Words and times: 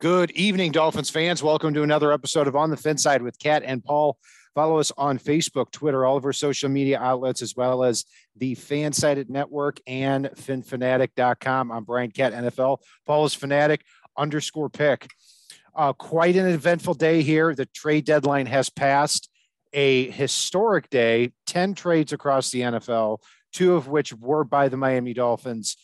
Good 0.00 0.30
evening, 0.30 0.70
Dolphins 0.70 1.10
fans. 1.10 1.42
Welcome 1.42 1.74
to 1.74 1.82
another 1.82 2.12
episode 2.12 2.46
of 2.46 2.54
On 2.54 2.70
the 2.70 2.76
Fin 2.76 2.96
Side 2.98 3.20
with 3.20 3.36
Kat 3.36 3.64
and 3.64 3.84
Paul. 3.84 4.16
Follow 4.54 4.78
us 4.78 4.92
on 4.96 5.18
Facebook, 5.18 5.72
Twitter, 5.72 6.06
all 6.06 6.16
of 6.16 6.24
our 6.24 6.32
social 6.32 6.68
media 6.68 7.00
outlets, 7.00 7.42
as 7.42 7.56
well 7.56 7.82
as 7.82 8.04
the 8.36 8.54
Fansided 8.54 9.28
Network 9.28 9.80
and 9.88 10.26
FinFanatic.com. 10.36 11.72
I'm 11.72 11.82
Brian 11.82 12.12
Cat 12.12 12.32
NFL. 12.32 12.78
Paul 13.06 13.24
is 13.24 13.34
Fanatic 13.34 13.84
underscore 14.16 14.70
pick. 14.70 15.10
Uh, 15.74 15.92
quite 15.94 16.36
an 16.36 16.46
eventful 16.46 16.94
day 16.94 17.22
here. 17.22 17.52
The 17.56 17.66
trade 17.66 18.04
deadline 18.04 18.46
has 18.46 18.70
passed. 18.70 19.28
A 19.72 20.10
historic 20.12 20.90
day, 20.90 21.32
10 21.48 21.74
trades 21.74 22.12
across 22.12 22.52
the 22.52 22.60
NFL, 22.60 23.18
two 23.52 23.74
of 23.74 23.88
which 23.88 24.14
were 24.14 24.44
by 24.44 24.68
the 24.68 24.76
Miami 24.76 25.12
Dolphins. 25.12 25.76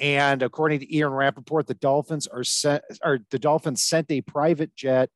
And 0.00 0.42
according 0.42 0.80
to 0.80 0.96
Ian 0.96 1.10
Rapoport, 1.10 1.66
the 1.66 1.74
Dolphins 1.74 2.26
are 2.26 2.42
sent, 2.42 2.82
or 3.04 3.20
the 3.30 3.38
Dolphins 3.38 3.84
sent 3.84 4.10
a 4.10 4.22
private 4.22 4.74
jet, 4.74 5.10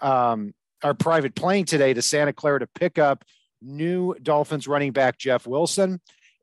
um, 0.00 0.54
or 0.82 0.94
private 0.94 1.34
plane 1.34 1.66
today 1.66 1.92
to 1.92 2.00
Santa 2.00 2.32
Clara 2.32 2.60
to 2.60 2.66
pick 2.68 2.98
up 2.98 3.24
new 3.60 4.14
Dolphins 4.22 4.68
running 4.68 4.92
back 4.92 5.18
Jeff 5.18 5.46
Wilson. 5.46 6.00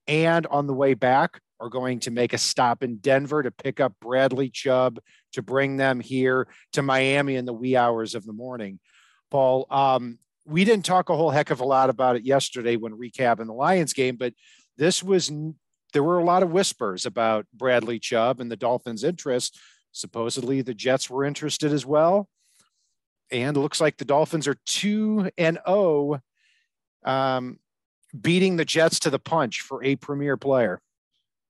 And 0.07 0.45
on 0.47 0.67
the 0.67 0.73
way 0.73 0.93
back, 0.93 1.41
are 1.59 1.69
going 1.69 1.99
to 2.01 2.11
make 2.11 2.33
a 2.33 2.37
stop 2.37 2.83
in 2.83 2.97
Denver 2.97 3.43
to 3.43 3.51
pick 3.51 3.79
up 3.79 3.93
Bradley 3.99 4.49
Chubb 4.49 4.99
to 5.33 5.41
bring 5.41 5.77
them 5.77 5.99
here 5.99 6.47
to 6.73 6.81
Miami 6.81 7.35
in 7.35 7.45
the 7.45 7.53
wee 7.53 7.75
hours 7.75 8.15
of 8.15 8.25
the 8.25 8.33
morning. 8.33 8.79
Paul, 9.31 9.65
um, 9.69 10.19
we 10.45 10.63
didn't 10.63 10.85
talk 10.85 11.09
a 11.09 11.15
whole 11.15 11.31
heck 11.31 11.49
of 11.49 11.59
a 11.59 11.65
lot 11.65 11.89
about 11.89 12.15
it 12.15 12.23
yesterday 12.23 12.75
when 12.75 12.93
recapping 12.93 13.47
the 13.47 13.53
Lions 13.53 13.93
game, 13.93 14.15
but 14.15 14.33
this 14.77 15.03
was 15.03 15.31
there 15.93 16.03
were 16.03 16.19
a 16.19 16.23
lot 16.23 16.43
of 16.43 16.51
whispers 16.51 17.05
about 17.05 17.45
Bradley 17.53 17.99
Chubb 17.99 18.39
and 18.39 18.51
the 18.51 18.57
Dolphins' 18.57 19.03
interest. 19.03 19.59
Supposedly, 19.91 20.61
the 20.61 20.73
Jets 20.73 21.09
were 21.09 21.25
interested 21.25 21.71
as 21.71 21.85
well. 21.85 22.29
And 23.31 23.57
it 23.57 23.59
looks 23.59 23.81
like 23.81 23.97
the 23.97 24.05
Dolphins 24.05 24.47
are 24.47 24.57
2 24.65 25.31
and 25.37 25.59
0, 25.67 26.21
um, 27.05 27.59
beating 28.19 28.55
the 28.55 28.65
Jets 28.65 28.99
to 29.01 29.09
the 29.09 29.19
punch 29.19 29.61
for 29.61 29.83
a 29.83 29.95
premier 29.95 30.37
player. 30.37 30.81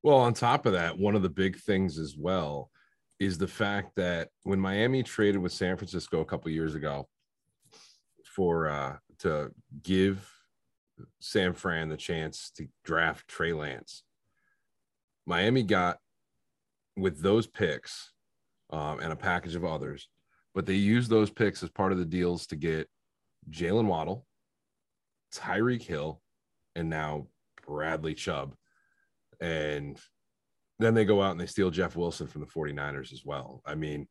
Well, 0.04 0.18
on 0.18 0.34
top 0.34 0.66
of 0.66 0.74
that, 0.74 0.98
one 0.98 1.16
of 1.16 1.22
the 1.22 1.30
big 1.30 1.58
things 1.58 1.98
as 1.98 2.16
well 2.18 2.70
is 3.20 3.38
the 3.38 3.48
fact 3.48 3.96
that 3.96 4.30
when 4.44 4.60
Miami 4.60 5.04
traded 5.04 5.42
with 5.42 5.52
San 5.52 5.76
Francisco 5.76 6.22
a 6.22 6.26
couple 6.26 6.52
years 6.52 6.76
ago 6.76 7.08
for 8.24 8.70
uh, 8.70 8.98
to 9.20 9.52
give 9.82 10.32
San 11.20 11.54
Fran 11.54 11.90
the 11.90 11.98
chance 11.98 12.52
to 12.58 12.68
draft 12.84 13.28
Trey 13.28 13.54
Lance, 13.54 14.04
Miami 15.28 15.62
got 15.62 15.98
with 16.96 17.22
those 17.22 17.46
picks 17.46 18.12
um, 18.72 19.00
and 19.00 19.14
a 19.14 19.16
package 19.16 19.54
of 19.54 19.66
others, 19.66 20.10
but 20.56 20.66
they 20.66 20.74
used 20.74 21.10
those 21.10 21.30
picks 21.30 21.62
as 21.62 21.70
part 21.70 21.92
of 21.92 22.00
the 22.00 22.06
deals 22.06 22.48
to 22.48 22.56
get 22.56 22.90
Jaylen 23.52 23.86
Waddle, 23.86 24.26
Tyreek 25.36 25.84
Hill, 25.84 26.22
and 26.76 26.90
now 26.90 27.28
Bradley 27.68 28.16
Chubb. 28.16 28.56
And 29.40 30.00
then 30.80 30.94
they 30.94 31.06
go 31.06 31.22
out 31.22 31.32
and 31.32 31.40
they 31.40 31.46
steal 31.46 31.70
Jeff 31.70 31.96
Wilson 31.96 32.28
from 32.28 32.42
the 32.42 32.48
49ers 32.48 33.14
as 33.14 33.24
well. 33.24 33.62
I 33.66 33.76
mean, 33.76 34.08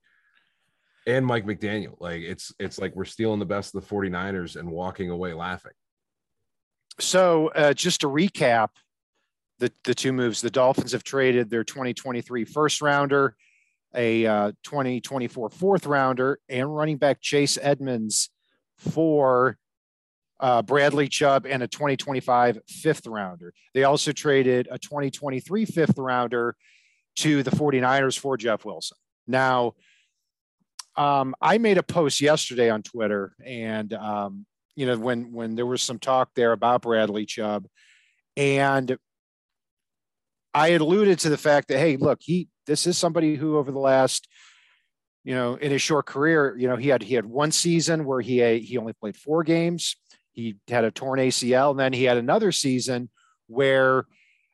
and 1.07 1.25
Mike 1.25 1.47
McDaniel. 1.47 1.97
Like 2.01 2.23
it's 2.23 2.53
it's 2.59 2.79
like 2.79 2.95
we're 2.95 3.05
stealing 3.05 3.39
the 3.39 3.47
best 3.47 3.75
of 3.75 3.83
the 3.83 3.95
49ers 3.95 4.57
and 4.57 4.71
walking 4.71 5.11
away 5.11 5.33
laughing. 5.33 5.73
So 6.99 7.49
uh, 7.49 7.73
just 7.73 8.01
to 8.01 8.09
recap, 8.09 8.71
the, 9.59 9.73
the 9.85 9.95
two 9.95 10.13
moves. 10.13 10.41
The 10.41 10.51
Dolphins 10.51 10.93
have 10.93 11.05
traded 11.05 11.51
their 11.51 11.65
2023 11.65 12.45
first 12.45 12.83
rounder, 12.83 13.37
a 13.95 14.27
uh, 14.27 14.53
2024 14.65 15.51
fourth 15.51 15.87
rounder, 15.87 16.39
and 16.49 16.75
running 16.75 16.97
back 16.97 17.21
Chase 17.21 17.59
Edmonds 17.61 18.31
for 18.77 19.57
uh, 20.41 20.63
Bradley 20.63 21.09
Chubb 21.09 21.47
and 21.47 21.63
a 21.63 21.69
2025 21.69 22.59
fifth 22.69 23.07
rounder. 23.07 23.55
They 23.75 23.85
also 23.85 24.13
traded 24.13 24.69
a 24.71 24.79
2023 24.79 25.65
fifth 25.65 25.99
rounder 25.99 26.57
to 27.17 27.43
the 27.43 27.51
49ers 27.51 28.19
for 28.19 28.37
Jeff 28.37 28.65
Wilson. 28.65 28.99
Now, 29.27 29.75
um, 30.97 31.35
I 31.41 31.59
made 31.59 31.79
a 31.79 31.83
post 31.83 32.21
yesterday 32.21 32.71
on 32.71 32.83
Twitter, 32.83 33.35
and 33.45 33.93
um, 33.93 34.47
you 34.77 34.87
know 34.87 34.97
when 34.99 35.33
when 35.33 35.55
there 35.55 35.67
was 35.67 35.83
some 35.83 35.99
talk 35.99 36.31
there 36.35 36.53
about 36.53 36.83
Bradley 36.83 37.27
Chubb, 37.27 37.67
and 38.37 38.97
I 40.57 40.69
alluded 40.69 41.19
to 41.21 41.29
the 41.29 41.37
fact 41.37 41.69
that 41.69 41.79
hey, 41.79 41.99
look, 41.99 42.19
he 42.23 42.49
this 42.67 42.87
is 42.87 42.97
somebody 42.97 43.37
who 43.37 43.59
over 43.59 43.71
the 43.71 43.79
last 43.79 44.27
you 45.23 45.35
know 45.35 45.57
in 45.57 45.71
his 45.71 45.83
short 45.83 46.07
career, 46.07 46.57
you 46.59 46.67
know 46.67 46.77
he 46.77 46.89
had 46.89 47.03
he 47.03 47.15
had 47.15 47.27
one 47.27 47.53
season 47.53 48.07
where 48.07 48.23
he 48.23 48.59
he 48.61 48.79
only 48.79 48.95
played 48.95 49.17
four 49.17 49.45
games. 49.45 49.97
He 50.33 50.57
had 50.69 50.85
a 50.85 50.91
torn 50.91 51.21
ACL, 51.21 51.73
and 51.73 51.79
then 51.79 51.93
he 51.93 52.05
had 52.05 52.17
another 52.17 52.53
season 52.53 53.11
where 53.49 54.07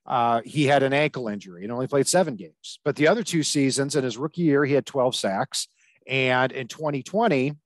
uh, 0.04 0.40
he 0.44 0.64
had 0.64 0.82
an 0.82 0.92
ankle 0.92 1.28
injury 1.28 1.62
and 1.62 1.72
only 1.72 1.86
played 1.86 2.08
seven 2.08 2.34
games. 2.34 2.80
But 2.84 2.96
the 2.96 3.06
other 3.06 3.22
two 3.22 3.44
seasons 3.44 3.94
in 3.94 4.02
his 4.02 4.18
rookie 4.18 4.42
year, 4.42 4.64
he 4.64 4.74
had 4.74 4.86
12 4.86 5.14
sacks. 5.14 5.68
And 6.08 6.50
in 6.50 6.66
2020, 6.66 7.56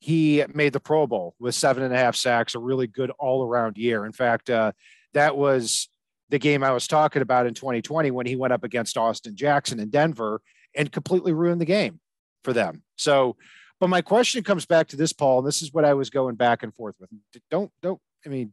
he 0.00 0.44
made 0.52 0.72
the 0.72 0.80
Pro 0.80 1.06
Bowl 1.06 1.36
with 1.38 1.54
seven 1.54 1.84
and 1.84 1.94
a 1.94 1.96
half 1.96 2.16
sacks, 2.16 2.56
a 2.56 2.58
really 2.58 2.88
good 2.88 3.10
all 3.18 3.44
around 3.44 3.76
year. 3.78 4.04
In 4.04 4.12
fact, 4.12 4.50
uh, 4.50 4.72
that 5.14 5.36
was 5.36 5.88
the 6.30 6.38
game 6.38 6.62
I 6.62 6.72
was 6.72 6.86
talking 6.86 7.22
about 7.22 7.46
in 7.46 7.54
2020 7.54 8.10
when 8.10 8.26
he 8.26 8.36
went 8.36 8.52
up 8.52 8.64
against 8.64 8.96
Austin 8.96 9.36
Jackson 9.36 9.80
in 9.80 9.90
Denver 9.90 10.40
and 10.74 10.92
completely 10.92 11.32
ruined 11.32 11.60
the 11.60 11.66
game 11.66 12.00
for 12.44 12.52
them. 12.52 12.82
So, 12.96 13.36
but 13.80 13.88
my 13.88 14.02
question 14.02 14.42
comes 14.42 14.66
back 14.66 14.88
to 14.88 14.96
this, 14.96 15.12
Paul, 15.12 15.38
and 15.38 15.48
this 15.48 15.62
is 15.62 15.72
what 15.72 15.84
I 15.84 15.94
was 15.94 16.10
going 16.10 16.34
back 16.34 16.62
and 16.62 16.74
forth 16.74 16.96
with. 16.98 17.10
Don't, 17.50 17.70
don't, 17.80 18.00
I 18.26 18.28
mean, 18.28 18.52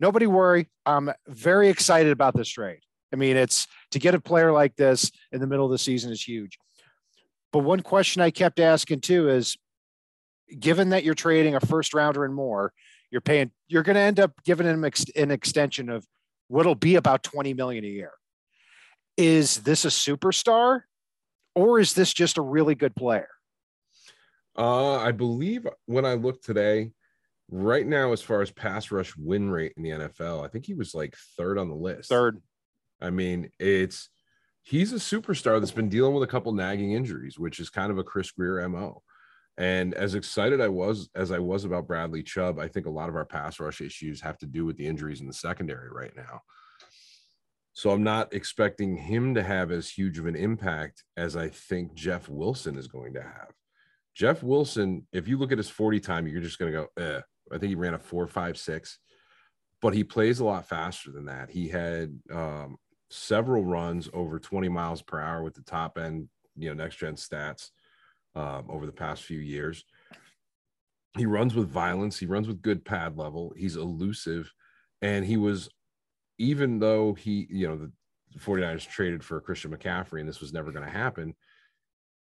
nobody 0.00 0.26
worry. 0.26 0.68
I'm 0.84 1.10
very 1.26 1.68
excited 1.68 2.12
about 2.12 2.34
this 2.36 2.48
trade. 2.48 2.80
I 3.12 3.16
mean, 3.16 3.36
it's 3.36 3.66
to 3.92 3.98
get 3.98 4.14
a 4.14 4.20
player 4.20 4.52
like 4.52 4.76
this 4.76 5.10
in 5.32 5.40
the 5.40 5.46
middle 5.46 5.64
of 5.64 5.70
the 5.70 5.78
season 5.78 6.10
is 6.10 6.26
huge. 6.26 6.58
But 7.52 7.60
one 7.60 7.80
question 7.80 8.20
I 8.20 8.30
kept 8.30 8.58
asking 8.60 9.00
too 9.00 9.28
is 9.28 9.56
given 10.58 10.90
that 10.90 11.04
you're 11.04 11.14
trading 11.14 11.54
a 11.54 11.60
first 11.60 11.94
rounder 11.94 12.24
and 12.24 12.34
more, 12.34 12.72
you're 13.10 13.20
paying, 13.20 13.52
you're 13.68 13.84
going 13.84 13.94
to 13.94 14.00
end 14.00 14.20
up 14.20 14.32
giving 14.44 14.66
him 14.66 14.84
an 14.84 15.30
extension 15.30 15.88
of 15.88 16.04
what'll 16.48 16.74
be 16.74 16.96
about 16.96 17.22
20 17.22 17.54
million 17.54 17.84
a 17.84 17.88
year. 17.88 18.12
Is 19.16 19.56
this 19.58 19.84
a 19.84 19.88
superstar 19.88 20.82
or 21.54 21.80
is 21.80 21.94
this 21.94 22.12
just 22.12 22.38
a 22.38 22.42
really 22.42 22.74
good 22.74 22.94
player? 22.94 23.28
Uh, 24.56 24.96
I 24.96 25.12
believe 25.12 25.66
when 25.86 26.04
I 26.04 26.14
looked 26.14 26.44
today, 26.44 26.92
right 27.50 27.86
now, 27.86 28.12
as 28.12 28.22
far 28.22 28.42
as 28.42 28.50
pass 28.50 28.90
rush 28.90 29.16
win 29.16 29.50
rate 29.50 29.74
in 29.76 29.82
the 29.82 29.90
NFL, 29.90 30.44
I 30.44 30.48
think 30.48 30.66
he 30.66 30.74
was 30.74 30.94
like 30.94 31.16
third 31.36 31.58
on 31.58 31.68
the 31.68 31.74
list. 31.74 32.08
Third. 32.08 32.40
I 33.00 33.10
mean, 33.10 33.50
it's 33.58 34.08
he's 34.62 34.92
a 34.92 34.96
superstar 34.96 35.60
that's 35.60 35.72
been 35.72 35.88
dealing 35.88 36.14
with 36.14 36.22
a 36.22 36.30
couple 36.30 36.52
nagging 36.52 36.92
injuries, 36.92 37.38
which 37.38 37.60
is 37.60 37.70
kind 37.70 37.90
of 37.90 37.98
a 37.98 38.04
Chris 38.04 38.30
Grier 38.30 38.66
MO. 38.68 39.02
And 39.58 39.94
as 39.94 40.14
excited 40.14 40.60
I 40.60 40.68
was 40.68 41.08
as 41.14 41.32
I 41.32 41.38
was 41.38 41.64
about 41.64 41.86
Bradley 41.86 42.22
Chubb, 42.22 42.58
I 42.58 42.68
think 42.68 42.86
a 42.86 42.90
lot 42.90 43.08
of 43.08 43.16
our 43.16 43.24
pass 43.24 43.58
rush 43.58 43.80
issues 43.80 44.20
have 44.20 44.36
to 44.38 44.46
do 44.46 44.66
with 44.66 44.76
the 44.76 44.86
injuries 44.86 45.20
in 45.20 45.26
the 45.26 45.32
secondary 45.32 45.90
right 45.90 46.14
now. 46.14 46.42
So 47.72 47.90
I'm 47.90 48.02
not 48.02 48.32
expecting 48.32 48.96
him 48.96 49.34
to 49.34 49.42
have 49.42 49.70
as 49.70 49.88
huge 49.88 50.18
of 50.18 50.26
an 50.26 50.36
impact 50.36 51.04
as 51.16 51.36
I 51.36 51.48
think 51.48 51.94
Jeff 51.94 52.28
Wilson 52.28 52.76
is 52.76 52.88
going 52.88 53.14
to 53.14 53.22
have. 53.22 53.52
Jeff 54.14 54.42
Wilson, 54.42 55.06
if 55.12 55.28
you 55.28 55.36
look 55.36 55.52
at 55.52 55.58
his 55.58 55.68
40 55.68 56.00
time, 56.00 56.26
you're 56.26 56.40
just 56.40 56.58
going 56.58 56.72
to 56.72 56.78
go, 56.78 57.02
eh. 57.02 57.20
I 57.52 57.58
think 57.58 57.68
he 57.68 57.74
ran 57.74 57.92
a 57.92 57.98
four, 57.98 58.26
five, 58.26 58.56
six, 58.56 58.98
but 59.82 59.92
he 59.92 60.04
plays 60.04 60.40
a 60.40 60.44
lot 60.44 60.66
faster 60.66 61.12
than 61.12 61.26
that. 61.26 61.50
He 61.50 61.68
had 61.68 62.18
um, 62.32 62.78
several 63.10 63.62
runs 63.62 64.08
over 64.14 64.38
20 64.38 64.70
miles 64.70 65.02
per 65.02 65.20
hour 65.20 65.42
with 65.42 65.54
the 65.54 65.62
top 65.62 65.98
end, 65.98 66.28
you 66.56 66.68
know, 66.68 66.82
next 66.82 66.96
gen 66.96 67.14
stats 67.14 67.70
um, 68.36 68.66
over 68.68 68.86
the 68.86 68.92
past 68.92 69.24
few 69.24 69.38
years. 69.38 69.84
He 71.16 71.26
runs 71.26 71.54
with 71.54 71.70
violence. 71.70 72.18
He 72.18 72.26
runs 72.26 72.46
with 72.46 72.62
good 72.62 72.84
pad 72.84 73.16
level. 73.16 73.52
He's 73.56 73.76
elusive. 73.76 74.52
And 75.00 75.24
he 75.24 75.38
was, 75.38 75.70
even 76.38 76.78
though 76.78 77.14
he, 77.14 77.46
you 77.50 77.66
know, 77.66 77.76
the 77.76 77.90
49ers 78.38 78.86
traded 78.86 79.24
for 79.24 79.40
Christian 79.40 79.74
McCaffrey 79.74 80.20
and 80.20 80.28
this 80.28 80.40
was 80.40 80.52
never 80.52 80.70
going 80.70 80.84
to 80.84 80.90
happen, 80.90 81.34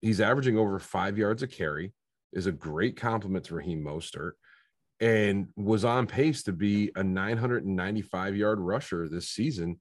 he's 0.01 0.21
averaging 0.21 0.57
over 0.57 0.77
five 0.77 1.17
yards 1.17 1.41
a 1.41 1.47
carry, 1.47 1.91
is 2.31 2.45
a 2.45 2.51
great 2.51 2.95
compliment 2.95 3.45
to 3.45 3.55
Raheem 3.55 3.83
Mostert, 3.83 4.33
and 4.99 5.47
was 5.55 5.83
on 5.83 6.05
pace 6.05 6.43
to 6.43 6.53
be 6.53 6.91
a 6.95 7.03
995 7.03 8.35
yard 8.35 8.59
rusher 8.59 9.09
this 9.09 9.29
season 9.29 9.79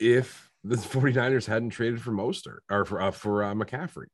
if 0.00 0.50
the 0.64 0.76
49ers 0.76 1.46
hadn't 1.46 1.70
traded 1.70 2.00
for 2.00 2.12
Mostert 2.12 2.60
or 2.70 2.86
for, 2.86 3.02
uh, 3.02 3.10
for 3.10 3.44
uh, 3.44 3.52
McCaffrey. 3.54 4.06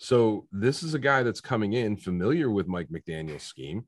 So 0.00 0.46
this 0.50 0.82
is 0.82 0.94
a 0.94 0.98
guy 0.98 1.22
that's 1.22 1.42
coming 1.42 1.74
in 1.74 1.94
familiar 1.94 2.50
with 2.50 2.66
Mike 2.66 2.88
McDaniel's 2.88 3.42
scheme 3.42 3.84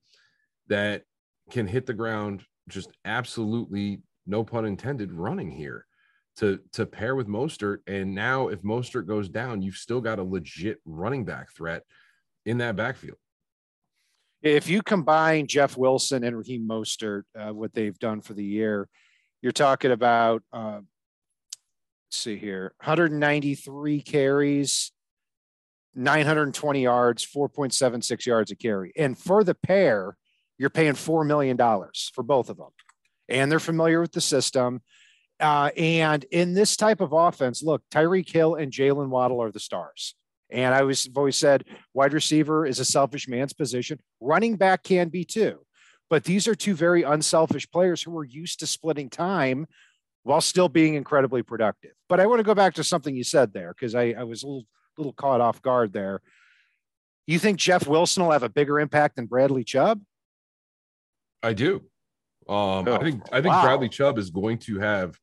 that 0.68 1.04
can 1.50 1.66
hit 1.66 1.86
the 1.86 1.94
ground 1.94 2.44
just 2.68 2.90
absolutely 3.06 4.02
no 4.26 4.44
pun 4.44 4.66
intended 4.66 5.10
running 5.10 5.50
here 5.50 5.86
to 6.36 6.60
to 6.74 6.84
pair 6.84 7.16
with 7.16 7.28
Mostert. 7.28 7.78
And 7.86 8.14
now 8.14 8.48
if 8.48 8.60
Mostert 8.60 9.06
goes 9.06 9.30
down, 9.30 9.62
you've 9.62 9.76
still 9.76 10.02
got 10.02 10.18
a 10.18 10.22
legit 10.22 10.80
running 10.84 11.24
back 11.24 11.50
threat 11.50 11.82
in 12.44 12.58
that 12.58 12.76
backfield. 12.76 13.16
If 14.42 14.68
you 14.68 14.82
combine 14.82 15.46
Jeff 15.46 15.78
Wilson 15.78 16.24
and 16.24 16.36
Raheem 16.36 16.68
Mostert, 16.68 17.22
uh, 17.38 17.54
what 17.54 17.72
they've 17.72 17.98
done 17.98 18.20
for 18.20 18.34
the 18.34 18.44
year, 18.44 18.86
you're 19.40 19.50
talking 19.50 19.92
about 19.92 20.42
uh, 20.52 20.80
see 22.10 22.36
here 22.36 22.74
193 22.80 24.02
carries 24.02 24.92
920 25.94 26.82
yards 26.82 27.26
4.76 27.26 28.26
yards 28.26 28.50
a 28.50 28.56
carry. 28.56 28.92
And 28.96 29.18
for 29.18 29.44
the 29.44 29.54
pair 29.54 30.16
you're 30.58 30.70
paying 30.70 30.92
$4 30.92 31.26
million 31.26 31.56
for 32.14 32.22
both 32.22 32.48
of 32.48 32.56
them. 32.56 32.70
And 33.28 33.50
they're 33.50 33.58
familiar 33.58 34.00
with 34.00 34.12
the 34.12 34.20
system. 34.20 34.80
Uh, 35.40 35.70
and 35.76 36.24
in 36.30 36.54
this 36.54 36.76
type 36.76 37.00
of 37.00 37.12
offense 37.12 37.62
look 37.62 37.82
tyreek 37.90 38.30
hill 38.30 38.54
and 38.54 38.72
Jaylen 38.72 39.08
waddle 39.08 39.42
are 39.42 39.50
the 39.50 39.60
stars. 39.60 40.14
And 40.50 40.74
i 40.74 40.82
was, 40.82 41.08
always 41.16 41.36
said 41.36 41.64
wide 41.94 42.12
receiver 42.12 42.66
is 42.66 42.78
a 42.78 42.84
selfish 42.84 43.26
man's 43.26 43.52
position. 43.52 43.98
Running 44.20 44.56
back 44.56 44.84
can 44.84 45.08
be 45.08 45.24
too. 45.24 45.64
But 46.08 46.24
these 46.24 46.46
are 46.46 46.54
two 46.54 46.74
very 46.74 47.02
unselfish 47.02 47.68
players 47.70 48.02
who 48.02 48.16
are 48.18 48.24
used 48.24 48.60
to 48.60 48.66
splitting 48.66 49.08
time 49.08 49.66
while 50.24 50.42
still 50.42 50.68
being 50.68 50.94
incredibly 50.94 51.42
productive. 51.42 51.92
But 52.08 52.20
I 52.20 52.26
want 52.26 52.40
to 52.40 52.44
go 52.44 52.54
back 52.54 52.74
to 52.74 52.84
something 52.84 53.16
you 53.16 53.24
said 53.24 53.52
there 53.52 53.74
because 53.74 53.94
I, 53.94 54.14
I 54.16 54.24
was 54.24 54.42
a 54.42 54.46
little, 54.46 54.66
little 54.96 55.12
caught 55.12 55.40
off 55.40 55.62
guard 55.62 55.92
there. 55.92 56.20
You 57.26 57.38
think 57.38 57.58
Jeff 57.58 57.86
Wilson 57.86 58.22
will 58.22 58.32
have 58.32 58.42
a 58.42 58.48
bigger 58.48 58.80
impact 58.80 59.16
than 59.16 59.26
Bradley 59.26 59.64
Chubb? 59.64 60.00
I 61.42 61.52
do. 61.52 61.76
Um, 62.48 62.88
oh, 62.88 62.98
I 63.00 63.02
think 63.02 63.22
I 63.30 63.40
think 63.40 63.54
wow. 63.54 63.62
Bradley 63.62 63.88
Chubb 63.88 64.18
is 64.18 64.30
going 64.30 64.58
to 64.58 64.80
have 64.80 65.16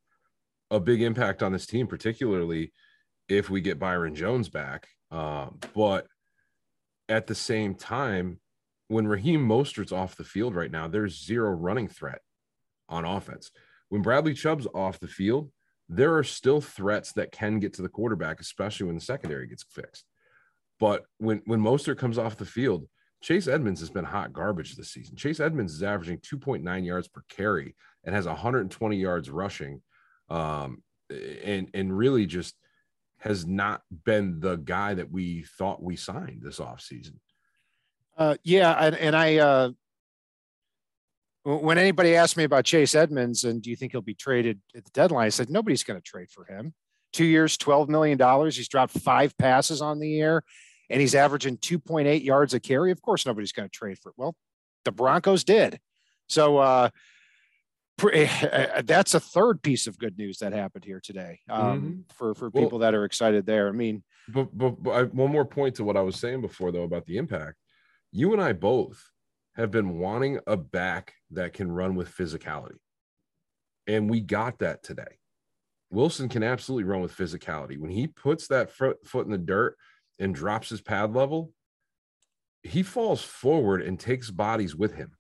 a 0.72 0.80
big 0.80 1.02
impact 1.02 1.44
on 1.44 1.52
this 1.52 1.66
team, 1.66 1.88
particularly 1.88 2.72
if 3.28 3.50
we 3.50 3.62
get 3.62 3.80
Byron 3.80 4.16
Jones 4.16 4.50
back. 4.50 4.88
Um, 5.12 5.60
but 5.76 6.08
at 7.10 7.28
the 7.28 7.36
same 7.36 7.76
time, 7.76 8.40
when 8.88 9.08
Raheem 9.08 9.46
Mostert's 9.48 9.92
off 9.92 10.16
the 10.16 10.24
field 10.24 10.56
right 10.56 10.72
now, 10.72 10.88
there's 10.88 11.24
zero 11.24 11.52
running 11.52 11.88
threat 11.88 12.22
on 12.88 13.06
offense 13.06 13.52
when 13.90 14.02
Bradley 14.02 14.34
Chubb's 14.34 14.68
off 14.74 15.00
the 15.00 15.08
field, 15.08 15.52
there 15.90 16.16
are 16.16 16.24
still 16.24 16.62
threats 16.62 17.12
that 17.14 17.32
can 17.32 17.60
get 17.60 17.74
to 17.74 17.82
the 17.82 17.90
quarterback, 17.90 18.40
especially 18.40 18.86
when 18.86 18.96
the 18.96 19.02
secondary 19.02 19.48
gets 19.48 19.64
fixed. 19.64 20.06
But 20.80 21.04
when 21.18 21.42
when 21.46 21.60
Mostert 21.60 21.98
comes 21.98 22.18
off 22.18 22.38
the 22.38 22.46
field, 22.46 22.88
Chase 23.22 23.48
Edmonds 23.48 23.82
has 23.82 23.90
been 23.90 24.06
hot 24.06 24.32
garbage 24.32 24.76
this 24.76 24.92
season. 24.92 25.18
Chase 25.18 25.40
Edmonds 25.40 25.74
is 25.74 25.84
averaging 25.84 26.20
2.9 26.20 26.86
yards 26.86 27.08
per 27.08 27.24
carry 27.28 27.76
and 28.06 28.16
has 28.16 28.28
120 28.28 28.96
yards 28.96 29.30
rushing, 29.30 29.82
um, 30.30 30.84
and 31.44 31.70
and 31.74 31.98
really 31.98 32.26
just 32.26 32.56
has 33.18 33.46
not 33.46 33.82
been 34.06 34.40
the 34.40 34.56
guy 34.56 34.94
that 34.94 35.12
we 35.12 35.44
thought 35.58 35.84
we 35.84 35.98
signed 35.98 36.42
this 36.42 36.60
offseason. 36.60 37.16
Uh, 38.18 38.36
yeah, 38.44 38.72
and, 38.74 38.96
and 38.96 39.16
I 39.16 39.38
uh, 39.38 39.72
when 41.44 41.78
anybody 41.78 42.16
asked 42.16 42.38
me 42.38 42.44
about 42.44 42.66
Chase 42.66 42.96
Edmonds 42.96 43.44
and 43.44 43.62
do 43.62 43.70
you 43.70 43.76
think 43.76 43.92
he'll 43.92 44.02
be 44.02 44.14
traded 44.14 44.60
at 44.76 44.84
the 44.84 44.92
deadline, 44.92 45.26
I 45.26 45.30
said 45.30 45.50
nobody's 45.50 45.84
going 45.84 46.00
to 46.00 46.04
trade 46.04 46.30
for 46.30 46.46
him. 46.46 46.74
Two 47.12 47.26
years, 47.26 47.58
twelve 47.58 47.90
million 47.90 48.18
dollars. 48.18 48.56
He's 48.56 48.68
dropped 48.68 48.94
five 49.00 49.36
passes 49.38 49.82
on 49.82 50.00
the 50.00 50.08
year, 50.08 50.44
and 50.90 51.02
he's 51.02 51.16
averaging 51.16 51.58
two 51.58 51.80
point 51.80 52.08
eight 52.08 52.24
yards 52.24 52.54
a 52.54 52.60
carry. 52.60 52.92
Of 52.92 53.02
course, 53.02 53.26
nobody's 53.26 53.52
going 53.52 53.68
to 53.68 53.72
trade 53.72 53.98
for. 53.98 54.10
It. 54.10 54.16
Well, 54.18 54.36
the 54.86 54.92
Broncos 54.92 55.44
did. 55.44 55.80
So 56.28 56.58
uh, 56.58 56.90
that's 58.84 59.14
a 59.14 59.20
third 59.20 59.62
piece 59.62 59.88
of 59.88 59.98
good 59.98 60.18
news 60.18 60.38
that 60.38 60.54
happened 60.54 60.86
here 60.86 61.02
today 61.04 61.40
um, 61.50 61.82
mm-hmm. 61.82 62.00
for 62.16 62.36
for 62.36 62.52
people 62.52 62.78
well, 62.78 62.80
that 62.80 62.94
are 62.94 63.06
excited 63.06 63.46
there. 63.46 63.68
I 63.68 63.72
mean, 63.72 64.04
but, 64.28 64.56
but, 64.56 64.82
but 64.82 64.92
I, 64.92 65.04
one 65.04 65.32
more 65.32 65.46
point 65.46 65.76
to 65.76 65.84
what 65.84 65.98
I 65.98 66.02
was 66.02 66.18
saying 66.18 66.42
before 66.42 66.72
though 66.72 66.84
about 66.84 67.06
the 67.06 67.18
impact. 67.18 67.56
You 68.12 68.34
and 68.34 68.42
I 68.42 68.54
both 68.54 69.04
have 69.56 69.72
been 69.72 70.00
wanting 70.00 70.40
a 70.48 70.56
back 70.58 71.14
that 71.32 71.54
can 71.54 71.72
run 71.72 71.96
with 71.96 72.10
physicality. 72.10 72.78
And 73.88 74.10
we 74.10 74.22
got 74.22 74.60
that 74.60 74.84
today. 74.84 75.18
Wilson 75.92 76.30
can 76.30 76.44
absolutely 76.44 76.84
run 76.84 77.02
with 77.02 77.16
physicality. 77.16 77.80
When 77.80 77.92
he 77.92 78.08
puts 78.08 78.48
that 78.48 78.72
foot, 78.72 79.00
in 79.16 79.32
the 79.32 79.38
dirt 79.38 79.76
and 80.20 80.36
drops 80.36 80.70
his 80.70 80.82
pad 80.82 81.14
level, 81.16 81.52
he 82.62 82.84
falls 82.84 83.24
forward 83.24 83.82
and 83.82 84.00
takes 84.00 84.30
bodies 84.30 84.76
with 84.76 84.94
him. 84.94 85.12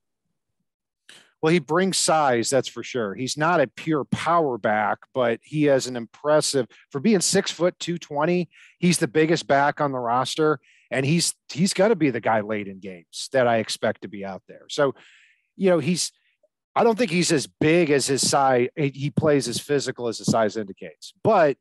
Well, 1.41 1.53
he 1.53 1.59
brings 1.59 1.97
size, 1.97 2.49
that's 2.49 2.67
for 2.67 2.83
sure. 2.83 3.15
He's 3.15 3.37
not 3.37 3.61
a 3.61 3.67
pure 3.67 4.03
power 4.03 4.57
back, 4.57 4.97
but 5.13 5.39
he 5.41 5.63
has 5.63 5.87
an 5.87 5.95
impressive 5.95 6.67
for 6.91 6.99
being 6.99 7.21
six 7.21 7.49
foot 7.49 7.79
two 7.79 7.97
twenty. 7.97 8.49
He's 8.77 8.97
the 8.97 9.07
biggest 9.07 9.47
back 9.47 9.79
on 9.79 9.93
the 9.93 9.99
roster, 9.99 10.59
and 10.91 11.05
he's 11.05 11.33
he's 11.51 11.73
got 11.73 11.89
to 11.89 11.95
be 11.95 12.09
the 12.09 12.21
guy 12.21 12.41
late 12.41 12.67
in 12.67 12.79
games 12.79 13.29
that 13.31 13.47
I 13.47 13.57
expect 13.57 14.01
to 14.01 14.07
be 14.07 14.25
out 14.25 14.43
there. 14.47 14.65
So, 14.69 14.95
you 15.55 15.69
know, 15.69 15.79
he's 15.79 16.11
I 16.75 16.83
don't 16.83 16.97
think 16.97 17.11
he's 17.11 17.31
as 17.31 17.47
big 17.47 17.89
as 17.89 18.07
his 18.07 18.27
size. 18.27 18.69
He 18.75 19.09
plays 19.09 19.47
as 19.47 19.59
physical 19.59 20.07
as 20.07 20.19
his 20.19 20.27
size 20.27 20.55
indicates, 20.55 21.13
but 21.23 21.57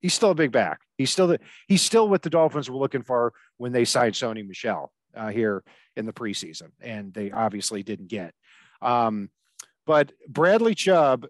he's 0.00 0.14
still 0.14 0.30
a 0.30 0.34
big 0.34 0.52
back. 0.52 0.80
He's 0.96 1.10
still 1.10 1.26
the, 1.28 1.40
he's 1.66 1.82
still 1.82 2.08
what 2.08 2.22
the 2.22 2.30
Dolphins 2.30 2.70
were 2.70 2.76
looking 2.76 3.02
for 3.02 3.32
when 3.58 3.72
they 3.72 3.84
signed 3.84 4.14
Sony 4.14 4.46
Michel 4.46 4.92
uh, 5.14 5.28
here 5.28 5.62
in 5.96 6.06
the 6.06 6.12
preseason, 6.12 6.70
and 6.80 7.12
they 7.12 7.30
obviously 7.30 7.82
didn't 7.82 8.08
get. 8.08 8.34
Um, 8.80 9.30
but 9.86 10.12
Bradley 10.28 10.74
Chubb, 10.74 11.26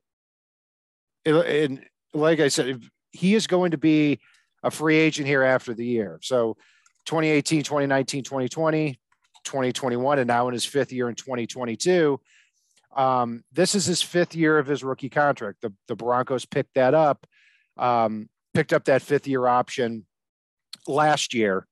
and 1.25 1.85
like 2.13 2.41
I 2.41 2.49
said, 2.49 2.83
he 3.11 3.35
is 3.35 3.47
going 3.47 3.73
to 3.73 3.79
be 3.79 4.21
a 4.63 4.71
free 4.71 4.97
agent 4.97 5.27
here 5.27 5.43
after 5.43 5.75
the 5.75 5.87
year. 5.87 6.19
So 6.23 6.57
2018, 7.07 7.63
2019, 7.63 8.25
2020, 8.25 8.99
2021, 9.45 10.19
and 10.19 10.29
now 10.29 10.49
in 10.49 10.55
his 10.55 10.65
fifth 10.65 10.93
year 10.93 11.09
in 11.09 11.15
2022. 11.15 12.21
Um, 12.97 13.45
this 13.53 13.75
is 13.75 13.87
his 13.87 14.03
fifth 14.03 14.35
year 14.35 14.59
of 14.59 14.67
his 14.67 14.83
rookie 14.83 15.09
contract. 15.09 15.61
The, 15.61 15.73
the 15.89 15.97
Broncos 15.97 16.45
picked 16.45 16.75
that 16.75 16.95
up, 16.95 17.27
um, 17.77 18.29
picked 18.55 18.73
up 18.73 18.85
that 18.87 19.03
fifth 19.03 19.27
year 19.27 19.47
option 19.47 20.07
last 20.87 21.35
year. 21.35 21.67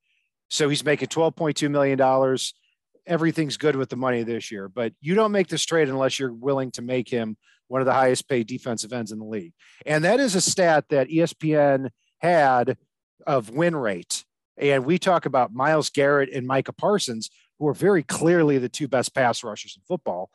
So 0.49 0.69
he's 0.69 0.85
making 0.85 1.09
$12.2 1.09 1.71
million. 1.71 2.39
Everything's 3.07 3.57
good 3.57 3.77
with 3.77 3.89
the 3.89 3.97
money 3.97 4.23
this 4.23 4.51
year, 4.51 4.69
but 4.69 4.93
you 5.01 5.15
don't 5.15 5.33
make 5.33 5.49
this 5.49 5.65
trade 5.65 5.89
unless 5.89 6.19
you're 6.19 6.33
willing 6.33 6.71
to 6.73 6.83
make 6.83 7.09
him 7.09 7.37
one 7.69 7.81
of 7.81 7.87
the 7.87 7.93
highest 7.93 8.29
paid 8.29 8.47
defensive 8.47 8.93
ends 8.93 9.13
in 9.13 9.19
the 9.19 9.25
league. 9.25 9.53
And 9.85 10.05
that 10.05 10.21
is 10.21 10.35
a 10.35 10.41
stat 10.41 10.87
that 10.91 11.09
ESPN 11.09 11.91
had 12.19 12.77
of 13.27 13.51
win 13.51 13.77
rate 13.77 14.25
and 14.61 14.85
we 14.85 14.99
talk 14.99 15.27
about 15.27 15.55
Myles 15.55 15.91
Garrett 15.91 16.31
and 16.33 16.47
Micah 16.47 16.73
Parsons, 16.73 17.31
who 17.59 17.69
are 17.69 17.75
very 17.75 18.03
clearly 18.03 18.59
the 18.59 18.69
two 18.69 18.89
best 18.89 19.15
pass 19.15 19.43
rushers 19.43 19.77
in 19.77 19.83
football. 19.87 20.31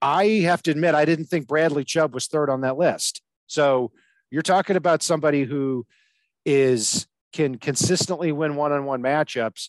I 0.00 0.26
have 0.44 0.62
to 0.64 0.70
admit, 0.70 0.94
I 0.94 1.04
didn't 1.04 1.26
think 1.26 1.46
Bradley 1.46 1.84
Chubb 1.84 2.14
was 2.14 2.26
third 2.26 2.50
on 2.50 2.62
that 2.62 2.76
list. 2.76 3.22
So 3.46 3.92
you're 4.30 4.42
talking 4.42 4.76
about 4.76 5.02
somebody 5.02 5.44
who 5.44 5.86
is 6.44 7.06
can 7.32 7.58
consistently 7.58 8.32
win 8.32 8.56
one-on-one 8.56 9.02
matchups 9.02 9.68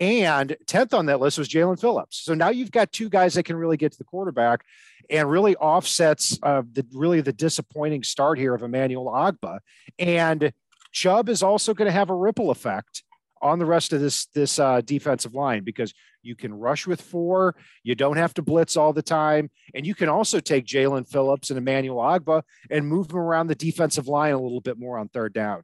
And 0.00 0.56
10th 0.66 0.94
on 0.94 1.06
that 1.06 1.20
list 1.20 1.38
was 1.38 1.48
Jaelan 1.48 1.80
Phillips. 1.80 2.18
So 2.24 2.34
now 2.34 2.48
you've 2.48 2.70
got 2.70 2.92
two 2.92 3.08
guys 3.08 3.34
that 3.34 3.44
can 3.44 3.56
really 3.56 3.76
get 3.76 3.92
to 3.92 3.98
the 3.98 4.04
quarterback 4.04 4.64
and 5.10 5.30
really 5.30 5.54
offsets 5.56 6.38
uh, 6.42 6.62
the 6.72 6.84
really 6.92 7.20
the 7.20 7.32
disappointing 7.32 8.02
start 8.02 8.38
here 8.38 8.54
of 8.54 8.62
Emmanuel 8.62 9.06
Ogbah. 9.06 9.60
And 9.98 10.52
Chubb 10.90 11.28
is 11.28 11.42
also 11.42 11.74
going 11.74 11.86
to 11.86 11.92
have 11.92 12.10
a 12.10 12.14
ripple 12.14 12.50
effect 12.50 13.04
on 13.42 13.58
the 13.58 13.66
rest 13.66 13.92
of 13.92 14.00
this 14.00 14.26
this 14.26 14.58
uh, 14.58 14.80
defensive 14.80 15.34
line 15.34 15.64
because 15.64 15.92
you 16.22 16.36
can 16.36 16.54
rush 16.54 16.86
with 16.86 17.02
four, 17.02 17.56
you 17.82 17.94
don't 17.94 18.16
have 18.16 18.32
to 18.34 18.42
blitz 18.42 18.76
all 18.76 18.92
the 18.92 19.02
time, 19.02 19.50
and 19.74 19.84
you 19.86 19.94
can 19.94 20.08
also 20.08 20.38
take 20.40 20.64
Jaelan 20.64 21.08
Phillips 21.08 21.50
and 21.50 21.58
Emmanuel 21.58 21.98
Ogbah 21.98 22.42
and 22.70 22.86
move 22.86 23.08
them 23.08 23.18
around 23.18 23.48
the 23.48 23.54
defensive 23.54 24.06
line 24.06 24.32
a 24.32 24.40
little 24.40 24.60
bit 24.60 24.78
more 24.78 24.98
on 24.98 25.08
third 25.08 25.32
down. 25.32 25.62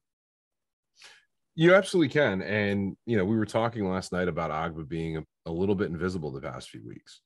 You 1.55 1.75
absolutely 1.75 2.11
can, 2.11 2.43
and 2.43 2.97
you 3.07 3.17
know 3.17 3.25
we 3.25 3.37
were 3.37 3.47
talking 3.47 3.89
last 3.89 4.13
night 4.13 4.29
about 4.29 4.51
Ogbah 4.51 4.89
being 4.89 5.19
a, 5.19 5.25
a 5.47 5.53
little 5.53 5.75
bit 5.75 5.91
invisible 5.91 6.33
the 6.33 6.41
past 6.41 6.71
few 6.71 6.87
weeks, 6.87 7.21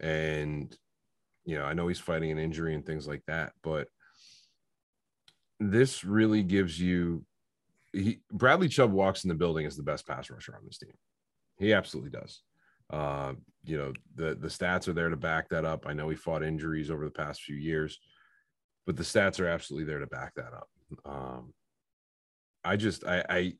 and 0.00 0.76
you 1.44 1.58
know 1.58 1.64
I 1.64 1.72
know 1.72 1.88
he's 1.88 1.98
fighting 1.98 2.30
an 2.30 2.38
injury 2.38 2.74
and 2.74 2.84
things 2.84 3.06
like 3.06 3.22
that, 3.26 3.52
but 3.62 3.88
this 5.60 6.04
really 6.04 6.42
gives 6.42 6.78
you 6.78 7.24
he 7.94 8.20
Bradley 8.32 8.68
Chubb 8.68 8.92
walks 8.92 9.24
in 9.24 9.28
the 9.28 9.34
building 9.34 9.66
as 9.66 9.76
the 9.76 9.82
best 9.82 10.06
pass 10.06 10.30
rusher 10.30 10.54
on 10.54 10.64
this 10.64 10.78
team. 10.78 10.92
He 11.58 11.72
absolutely 11.72 12.10
does. 12.10 12.40
Uh, 12.90 13.34
you 13.64 13.78
know, 13.78 13.92
the 14.14 14.34
the 14.34 14.48
stats 14.48 14.88
are 14.88 14.92
there 14.92 15.08
to 15.08 15.16
back 15.16 15.48
that 15.48 15.64
up. 15.64 15.86
I 15.86 15.94
know 15.94 16.08
he 16.08 16.16
fought 16.16 16.42
injuries 16.42 16.90
over 16.90 17.04
the 17.04 17.10
past 17.10 17.42
few 17.42 17.56
years, 17.56 17.98
but 18.86 18.96
the 18.96 19.02
stats 19.02 19.40
are 19.40 19.48
absolutely 19.48 19.86
there 19.86 20.00
to 20.00 20.06
back 20.06 20.34
that 20.34 20.52
up. 20.52 20.68
Um, 21.04 21.54
I 22.64 22.76
just 22.76 23.04
I, 23.06 23.24
I 23.28 23.52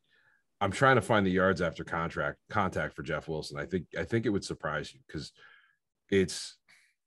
I'm 0.60 0.72
trying 0.72 0.96
to 0.96 1.02
find 1.02 1.26
the 1.26 1.30
yards 1.30 1.62
after 1.62 1.84
contract 1.84 2.38
contact 2.50 2.94
for 2.94 3.02
Jeff 3.02 3.28
Wilson. 3.28 3.58
I 3.58 3.66
think 3.66 3.86
I 3.98 4.04
think 4.04 4.26
it 4.26 4.30
would 4.30 4.44
surprise 4.44 4.92
you 4.92 5.00
because 5.06 5.32
it's 6.10 6.56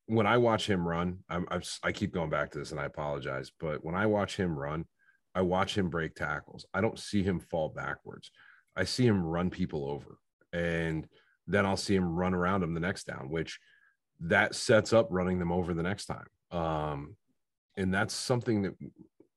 when 0.07 0.25
I 0.25 0.38
watch 0.38 0.67
him 0.67 0.88
run. 0.88 1.19
I'm, 1.29 1.46
I'm 1.51 1.62
I 1.84 1.91
keep 1.91 2.13
going 2.13 2.29
back 2.29 2.51
to 2.51 2.60
this 2.60 2.72
and 2.72 2.79
I 2.79 2.86
apologize, 2.86 3.51
but 3.60 3.84
when 3.84 3.96
I 3.96 4.05
watch 4.05 4.36
him 4.36 4.57
run, 4.57 4.86
I 5.38 5.41
watch 5.41 5.77
him 5.77 5.89
break 5.89 6.15
tackles. 6.15 6.65
I 6.74 6.82
don't 6.82 6.98
see 6.98 7.22
him 7.22 7.39
fall 7.39 7.70
backwards. 7.70 8.32
I 8.75 8.86
see 8.86 9.06
him 9.06 9.24
run 9.24 9.51
people 9.51 9.86
over. 9.88 10.17
And 10.51 11.08
then 11.46 11.63
I'll 11.63 11.77
see 11.77 11.94
him 11.94 12.15
run 12.15 12.34
around 12.34 12.63
him 12.63 12.74
the 12.74 12.79
next 12.79 13.06
down, 13.06 13.29
which 13.29 13.60
that 14.22 14.56
sets 14.56 14.94
up 14.94 15.10
running 15.12 15.38
them 15.38 15.51
over 15.51 15.75
the 15.75 15.84
next 15.84 16.08
time. 16.08 16.25
Um, 16.50 17.17
and 17.77 17.94
that's 17.94 18.15
something 18.15 18.63
that, 18.63 18.74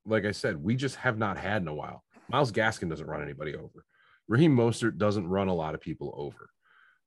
like 0.07 0.25
I 0.25 0.31
said, 0.31 0.57
we 0.57 0.75
just 0.75 0.97
have 0.97 1.19
not 1.19 1.37
had 1.37 1.61
in 1.61 1.69
a 1.69 1.75
while. 1.75 2.03
Myles 2.31 2.51
Gaskin 2.51 2.89
doesn't 2.89 3.07
run 3.07 3.23
anybody 3.23 3.55
over. 3.55 3.85
Raheem 4.27 4.57
Mostert 4.57 4.97
doesn't 4.97 5.29
run 5.29 5.49
a 5.49 5.55
lot 5.55 5.75
of 5.75 5.83
people 5.83 6.15
over. 6.17 6.51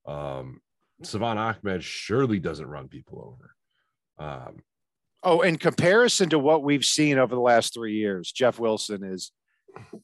Um, 0.05 0.61
Salvon 1.01 1.39
Ahmed 1.39 1.83
surely 1.83 2.39
doesn't 2.39 2.67
run 2.67 2.89
people 2.89 3.35
over. 4.19 4.29
Um, 4.29 4.57
Oh, 5.23 5.41
in 5.41 5.57
comparison 5.57 6.29
to 6.29 6.39
what 6.39 6.63
we've 6.63 6.83
seen 6.83 7.17
over 7.17 7.33
the 7.33 7.41
last 7.41 7.73
three 7.73 7.93
years, 7.93 8.31
Jeff 8.31 8.59
Wilson 8.59 9.03
is 9.03 9.31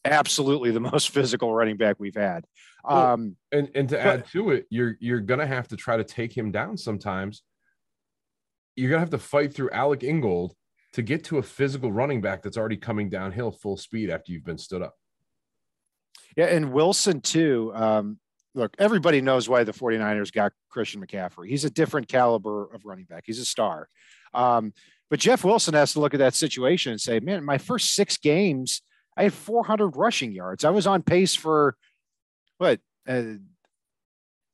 absolutely 0.05 0.71
the 0.71 0.79
most 0.91 1.09
physical 1.09 1.53
running 1.53 1.77
back 1.77 1.97
we've 1.99 2.15
had. 2.15 2.45
Um, 2.85 3.35
and 3.51 3.69
and 3.75 3.89
to 3.89 3.95
but, 3.95 4.05
add 4.05 4.27
to 4.31 4.51
it, 4.51 4.65
you're 4.69 4.95
you're 4.99 5.19
gonna 5.19 5.45
have 5.45 5.67
to 5.69 5.75
try 5.75 5.97
to 5.97 6.03
take 6.03 6.35
him 6.35 6.51
down 6.51 6.77
sometimes. 6.77 7.43
You're 8.75 8.89
gonna 8.89 9.01
have 9.01 9.09
to 9.09 9.17
fight 9.17 9.53
through 9.53 9.71
Alec 9.71 10.03
Ingold 10.03 10.53
to 10.93 11.01
get 11.01 11.23
to 11.25 11.37
a 11.37 11.43
physical 11.43 11.91
running 11.91 12.21
back 12.21 12.41
that's 12.41 12.57
already 12.57 12.77
coming 12.77 13.09
downhill 13.09 13.51
full 13.51 13.77
speed 13.77 14.09
after 14.09 14.31
you've 14.31 14.45
been 14.45 14.57
stood 14.57 14.81
up. 14.81 14.95
Yeah, 16.35 16.45
and 16.45 16.71
Wilson 16.71 17.21
too. 17.21 17.71
Um, 17.75 18.19
look, 18.55 18.75
everybody 18.79 19.21
knows 19.21 19.47
why 19.47 19.63
the 19.63 19.71
49ers 19.73 20.31
got 20.31 20.53
Christian 20.69 21.05
McCaffrey. 21.05 21.49
He's 21.49 21.65
a 21.65 21.69
different 21.69 22.07
caliber 22.07 22.73
of 22.73 22.85
running 22.85 23.05
back. 23.05 23.23
He's 23.25 23.39
a 23.39 23.45
star. 23.45 23.89
Um, 24.33 24.73
but 25.09 25.19
Jeff 25.19 25.43
Wilson 25.43 25.73
has 25.73 25.93
to 25.93 25.99
look 25.99 26.13
at 26.13 26.19
that 26.19 26.35
situation 26.35 26.91
and 26.91 27.01
say, 27.01 27.19
man, 27.19 27.43
my 27.43 27.57
first 27.57 27.95
six 27.95 28.17
games, 28.17 28.81
I 29.17 29.23
had 29.23 29.33
400 29.33 29.95
rushing 29.95 30.31
yards. 30.31 30.63
I 30.63 30.69
was 30.69 30.87
on 30.87 31.01
pace 31.01 31.35
for 31.35 31.75
what? 32.57 32.79
Uh, 33.07 33.23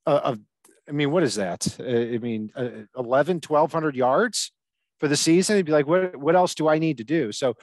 uh, 0.06 0.36
I 0.88 0.92
mean, 0.92 1.12
what 1.12 1.24
is 1.24 1.36
that? 1.36 1.68
Uh, 1.80 1.84
I 1.84 2.18
mean, 2.20 2.52
uh, 2.56 2.70
11, 2.98 3.42
1200 3.46 3.96
yards 3.96 4.52
for 5.00 5.08
the 5.08 5.18
season. 5.18 5.58
He'd 5.58 5.66
be 5.66 5.72
like, 5.72 5.88
what, 5.88 6.16
what 6.16 6.36
else 6.36 6.56
do 6.56 6.68
I 6.68 6.80
need 6.80 6.98
to 6.98 7.04
do? 7.04 7.32
So 7.32 7.56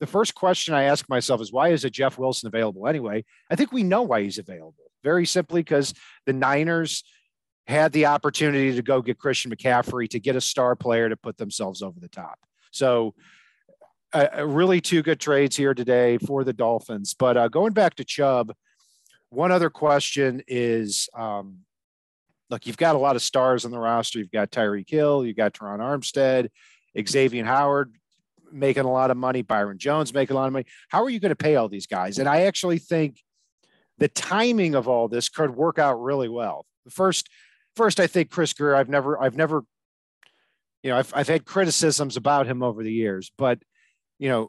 the 0.00 0.06
first 0.06 0.34
question 0.34 0.74
I 0.74 0.84
ask 0.84 1.08
myself 1.08 1.40
is, 1.40 1.52
why 1.52 1.68
is 1.68 1.84
a 1.84 1.90
Jeff 1.90 2.18
Wilson 2.18 2.48
available 2.48 2.86
anyway? 2.86 3.24
I 3.50 3.56
think 3.56 3.72
we 3.72 3.82
know 3.82 4.02
why 4.02 4.22
he's 4.22 4.38
available. 4.38 4.74
Very 5.02 5.26
simply 5.26 5.62
because 5.62 5.94
the 6.26 6.32
Niners 6.32 7.04
had 7.66 7.92
the 7.92 8.06
opportunity 8.06 8.74
to 8.74 8.82
go 8.82 9.00
get 9.00 9.18
Christian 9.18 9.50
McCaffrey 9.50 10.08
to 10.10 10.20
get 10.20 10.36
a 10.36 10.40
star 10.40 10.76
player 10.76 11.08
to 11.08 11.16
put 11.16 11.38
themselves 11.38 11.82
over 11.82 11.98
the 11.98 12.08
top. 12.08 12.38
So, 12.70 13.14
uh, 14.12 14.46
really, 14.46 14.80
two 14.80 15.02
good 15.02 15.18
trades 15.18 15.56
here 15.56 15.74
today 15.74 16.18
for 16.18 16.44
the 16.44 16.52
Dolphins. 16.52 17.14
But 17.14 17.36
uh, 17.36 17.48
going 17.48 17.72
back 17.72 17.96
to 17.96 18.04
Chubb, 18.04 18.54
one 19.30 19.50
other 19.50 19.70
question 19.70 20.42
is 20.46 21.08
um, 21.14 21.58
look, 22.50 22.66
you've 22.66 22.76
got 22.76 22.94
a 22.94 22.98
lot 22.98 23.16
of 23.16 23.22
stars 23.22 23.64
on 23.64 23.72
the 23.72 23.78
roster. 23.78 24.18
You've 24.18 24.30
got 24.30 24.50
Tyreek 24.50 24.88
Hill, 24.88 25.26
you've 25.26 25.36
got 25.36 25.54
Terron 25.54 25.80
Armstead, 25.80 26.50
Xavier 27.06 27.44
Howard 27.44 27.92
making 28.52 28.84
a 28.84 28.92
lot 28.92 29.10
of 29.10 29.16
money, 29.16 29.42
Byron 29.42 29.78
Jones 29.78 30.14
making 30.14 30.36
a 30.36 30.38
lot 30.38 30.46
of 30.46 30.52
money. 30.52 30.66
How 30.88 31.02
are 31.02 31.10
you 31.10 31.18
going 31.18 31.30
to 31.30 31.36
pay 31.36 31.56
all 31.56 31.68
these 31.68 31.86
guys? 31.86 32.18
And 32.18 32.28
I 32.28 32.42
actually 32.42 32.78
think 32.78 33.20
the 33.98 34.08
timing 34.08 34.76
of 34.76 34.86
all 34.86 35.08
this 35.08 35.28
could 35.28 35.50
work 35.50 35.78
out 35.78 36.00
really 36.00 36.28
well. 36.28 36.64
The 36.84 36.90
first 36.90 37.28
first, 37.76 38.00
I 38.00 38.06
think 38.06 38.30
Chris 38.30 38.52
Grier, 38.52 38.74
I've 38.74 38.88
never, 38.88 39.20
I've 39.20 39.36
never, 39.36 39.64
you 40.82 40.90
know, 40.90 40.98
I've, 40.98 41.12
I've 41.14 41.28
had 41.28 41.44
criticisms 41.44 42.16
about 42.16 42.46
him 42.46 42.62
over 42.62 42.82
the 42.82 42.92
years, 42.92 43.30
but, 43.36 43.58
you 44.18 44.28
know, 44.28 44.48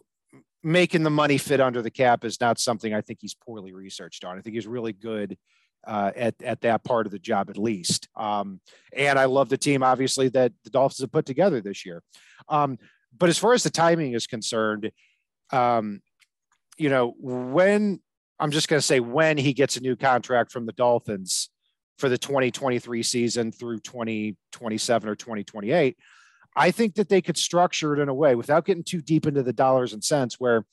making 0.63 1.03
the 1.03 1.09
money 1.09 1.37
fit 1.37 1.61
under 1.61 1.81
the 1.81 1.91
cap 1.91 2.25
is 2.25 2.41
not 2.41 2.59
something 2.59 2.93
I 2.93 3.01
think 3.01 3.19
he's 3.21 3.35
poorly 3.35 3.73
researched 3.73 4.25
on. 4.25 4.37
I 4.37 4.41
think 4.41 4.55
he's 4.55 4.67
really 4.67 4.93
good 4.93 5.37
uh, 5.85 6.11
at, 6.15 6.35
at 6.43 6.61
that 6.61 6.83
part 6.83 7.05
of 7.05 7.11
the 7.11 7.19
job, 7.19 7.49
at 7.49 7.57
least. 7.57 8.07
Um, 8.15 8.59
and 8.91 9.19
I 9.19 9.25
love 9.25 9.49
the 9.49 9.57
team, 9.57 9.83
obviously, 9.83 10.29
that 10.29 10.51
the 10.63 10.71
Dolphins 10.71 11.01
have 11.01 11.11
put 11.11 11.27
together 11.27 11.61
this 11.61 11.85
year. 11.85 12.01
Um, 12.49 12.79
but 13.17 13.29
as 13.29 13.37
far 13.37 13.53
as 13.53 13.63
the 13.63 13.69
timing 13.69 14.13
is 14.13 14.27
concerned, 14.27 14.91
um, 15.51 16.01
you 16.77 16.89
know, 16.89 17.13
when 17.19 18.01
I'm 18.39 18.51
just 18.51 18.67
going 18.67 18.79
to 18.79 18.85
say 18.85 18.99
when 18.99 19.37
he 19.37 19.53
gets 19.53 19.77
a 19.77 19.81
new 19.81 19.95
contract 19.95 20.51
from 20.51 20.65
the 20.65 20.73
Dolphins, 20.73 21.49
for 21.97 22.09
the 22.09 22.17
2023 22.17 23.03
season 23.03 23.51
through 23.51 23.79
2027 23.79 25.09
or 25.09 25.15
2028. 25.15 25.97
I 26.55 26.71
think 26.71 26.95
that 26.95 27.09
they 27.09 27.21
could 27.21 27.37
structure 27.37 27.93
it 27.93 28.01
in 28.01 28.09
a 28.09 28.13
way 28.13 28.35
without 28.35 28.65
getting 28.65 28.83
too 28.83 29.01
deep 29.01 29.25
into 29.25 29.43
the 29.43 29.53
dollars 29.53 29.93
and 29.93 30.03
cents 30.03 30.39
where 30.39 30.65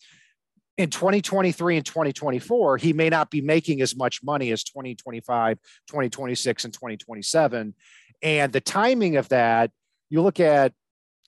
in 0.78 0.90
2023 0.90 1.76
and 1.76 1.86
2024 1.86 2.76
he 2.78 2.92
may 2.92 3.08
not 3.08 3.30
be 3.30 3.40
making 3.40 3.82
as 3.82 3.96
much 3.96 4.22
money 4.22 4.52
as 4.52 4.64
2025 4.64 5.58
2026 5.86 6.64
and 6.64 6.72
2027 6.72 7.74
and 8.22 8.52
the 8.52 8.60
timing 8.60 9.16
of 9.16 9.28
that 9.28 9.70
you 10.08 10.22
look 10.22 10.40
at 10.40 10.72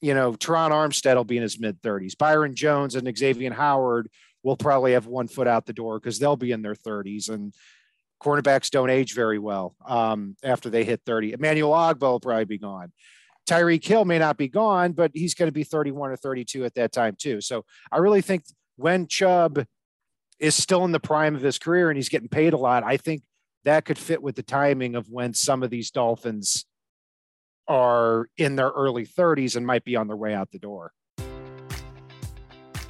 you 0.01 0.15
know 0.15 0.33
Terron 0.33 0.71
Armstead 0.71 1.17
will 1.17 1.25
be 1.25 1.37
in 1.37 1.43
his 1.43 1.61
mid 1.61 1.81
30s 1.83 2.17
Byron 2.17 2.55
Jones 2.55 2.95
and 2.95 3.17
Xavier 3.17 3.53
Howard 3.53 4.09
will 4.43 4.57
probably 4.57 4.93
have 4.93 5.07
one 5.07 5.29
foot 5.29 5.47
out 5.47 5.67
the 5.67 5.73
door 5.73 5.99
because 5.99 6.19
they'll 6.19 6.37
be 6.37 6.53
in 6.53 6.63
their 6.63 6.75
30s 6.75 7.29
and 7.29 7.55
Cornerbacks 8.25 8.71
don't 8.71 8.89
age 8.89 9.15
very 9.15 9.39
well 9.39 9.77
um, 9.87 10.35
after 10.43 10.71
they 10.71 10.83
hit 10.83 11.03
30. 11.05 11.35
Emmanuel 11.35 11.73
Ogbah 11.73 12.01
will 12.01 12.21
probably 12.21 12.47
be 12.47 12.59
gone. 12.59 12.91
Tyreek 13.47 13.85
Hill 13.85 14.07
may 14.07 14.19
not 14.19 14.39
be 14.39 14.49
gone, 14.49 14.93
but 14.93 15.11
he's 15.13 15.35
going 15.35 15.49
to 15.49 15.53
be 15.53 15.65
31 15.65 16.11
or 16.11 16.17
32 16.17 16.65
at 16.65 16.75
that 16.75 16.93
time 16.93 17.17
too. 17.19 17.43
So 17.43 17.67
I 17.93 17.99
really 17.99 18.23
think 18.23 18.45
when 18.77 19.07
Chubb 19.07 19.67
is 20.39 20.55
still 20.55 20.87
in 20.87 20.93
the 20.93 21.01
prime 21.01 21.35
of 21.35 21.43
his 21.43 21.59
career 21.59 21.91
and 21.91 21.99
he's 21.99 22.09
getting 22.09 22.29
paid 22.29 22.55
a 22.55 22.57
lot, 22.57 22.83
I 22.83 22.97
think 22.97 23.23
that 23.65 23.85
could 23.85 23.99
fit 23.99 24.23
with 24.23 24.37
the 24.37 24.43
timing 24.43 24.95
of 24.95 25.11
when 25.11 25.35
some 25.35 25.63
of 25.63 25.69
these 25.69 25.91
Dolphins 25.91 26.65
are 27.69 28.29
in 28.39 28.57
their 28.57 28.71
early 28.71 29.07
30s 29.07 29.57
and 29.57 29.67
might 29.67 29.85
be 29.85 29.97
on 29.97 30.07
their 30.07 30.17
way 30.17 30.35
out 30.35 30.51
the 30.51 30.59
door. 30.59 30.93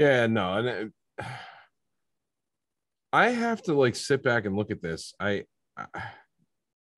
Yeah, 0.00 0.26
no, 0.28 0.54
and 0.54 0.66
it, 0.66 0.92
I 3.12 3.28
have 3.28 3.62
to 3.64 3.74
like 3.74 3.94
sit 3.94 4.22
back 4.22 4.46
and 4.46 4.56
look 4.56 4.70
at 4.70 4.80
this. 4.80 5.12
I, 5.20 5.44
I 5.76 5.86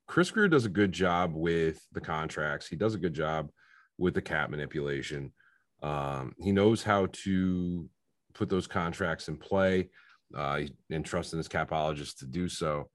Chris 0.07 0.31
Grier 0.31 0.47
does 0.47 0.67
a 0.67 0.71
good 0.71 0.93
job 0.93 1.33
with 1.35 1.85
the 1.93 2.01
contracts. 2.01 2.69
He 2.69 2.77
does 2.77 2.95
a 2.95 2.99
good 2.99 3.15
job 3.15 3.51
with 3.99 4.15
the 4.15 4.23
cap 4.23 4.51
manipulation. 4.51 5.33
Um, 5.83 6.35
he 6.39 6.53
knows 6.53 6.85
how 6.85 7.09
to 7.25 7.89
put 8.35 8.49
those 8.49 8.69
contracts 8.69 9.27
in 9.27 9.37
play 9.37 9.89
uh, 10.37 10.61
and 10.91 11.05
trusting 11.05 11.39
his 11.39 11.49
capologist 11.49 12.19
to 12.19 12.27
do 12.27 12.49
so. 12.49 12.89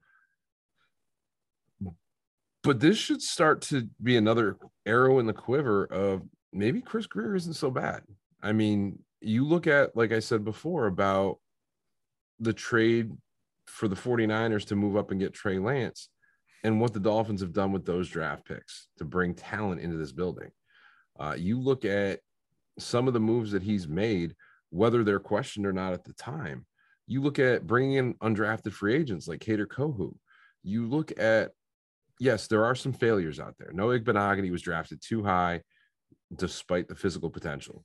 But 2.62 2.80
this 2.80 2.96
should 2.96 3.20
start 3.20 3.60
to 3.62 3.88
be 4.02 4.16
another 4.16 4.56
arrow 4.86 5.18
in 5.18 5.26
the 5.26 5.34
quiver 5.34 5.84
of 5.84 6.22
maybe 6.52 6.80
Chris 6.80 7.06
Grier 7.06 7.34
isn't 7.34 7.54
so 7.54 7.70
bad. 7.70 8.04
I 8.42 8.52
mean, 8.52 9.00
you 9.20 9.44
look 9.44 9.66
at, 9.66 9.96
like 9.96 10.12
I 10.12 10.20
said 10.20 10.44
before, 10.44 10.86
about 10.86 11.38
the 12.40 12.52
trade 12.52 13.12
for 13.66 13.88
the 13.88 13.96
49ers 13.96 14.66
to 14.66 14.76
move 14.76 14.96
up 14.96 15.10
and 15.10 15.20
get 15.20 15.34
Trey 15.34 15.58
Lance 15.58 16.08
and 16.64 16.80
what 16.80 16.92
the 16.92 17.00
Dolphins 17.00 17.40
have 17.40 17.52
done 17.52 17.72
with 17.72 17.84
those 17.84 18.08
draft 18.08 18.46
picks 18.46 18.88
to 18.98 19.04
bring 19.04 19.34
talent 19.34 19.80
into 19.80 19.96
this 19.96 20.12
building. 20.12 20.50
Uh, 21.18 21.34
you 21.36 21.60
look 21.60 21.84
at 21.84 22.20
some 22.78 23.08
of 23.08 23.14
the 23.14 23.20
moves 23.20 23.52
that 23.52 23.62
he's 23.62 23.88
made, 23.88 24.34
whether 24.70 25.02
they're 25.02 25.20
questioned 25.20 25.66
or 25.66 25.72
not 25.72 25.92
at 25.92 26.04
the 26.04 26.12
time. 26.14 26.66
You 27.06 27.22
look 27.22 27.38
at 27.38 27.66
bringing 27.66 27.94
in 27.94 28.14
undrafted 28.14 28.72
free 28.72 28.94
agents 28.94 29.26
like 29.26 29.40
Kader 29.40 29.66
Kohou. 29.66 30.14
You 30.62 30.86
look 30.86 31.18
at, 31.18 31.52
yes, 32.20 32.46
there 32.46 32.64
are 32.64 32.74
some 32.74 32.92
failures 32.92 33.40
out 33.40 33.54
there. 33.58 33.70
Noah 33.72 33.98
Igbinoghene 33.98 34.50
was 34.50 34.62
drafted 34.62 35.00
too 35.00 35.24
high 35.24 35.62
despite 36.36 36.88
the 36.88 36.94
physical 36.94 37.30
potential. 37.30 37.84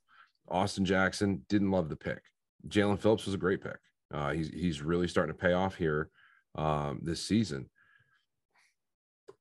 Austin 0.49 0.85
Jackson 0.85 1.45
didn't 1.49 1.71
love 1.71 1.89
the 1.89 1.95
pick. 1.95 2.21
Jaelan 2.67 2.99
Phillips 2.99 3.25
was 3.25 3.35
a 3.35 3.39
great 3.39 3.61
pick. 3.61 3.77
Uh, 4.13 4.31
he's 4.31 4.49
he's 4.49 4.81
really 4.81 5.07
starting 5.07 5.33
to 5.33 5.39
pay 5.39 5.53
off 5.53 5.75
here 5.75 6.09
um, 6.55 6.99
this 7.01 7.25
season. 7.25 7.69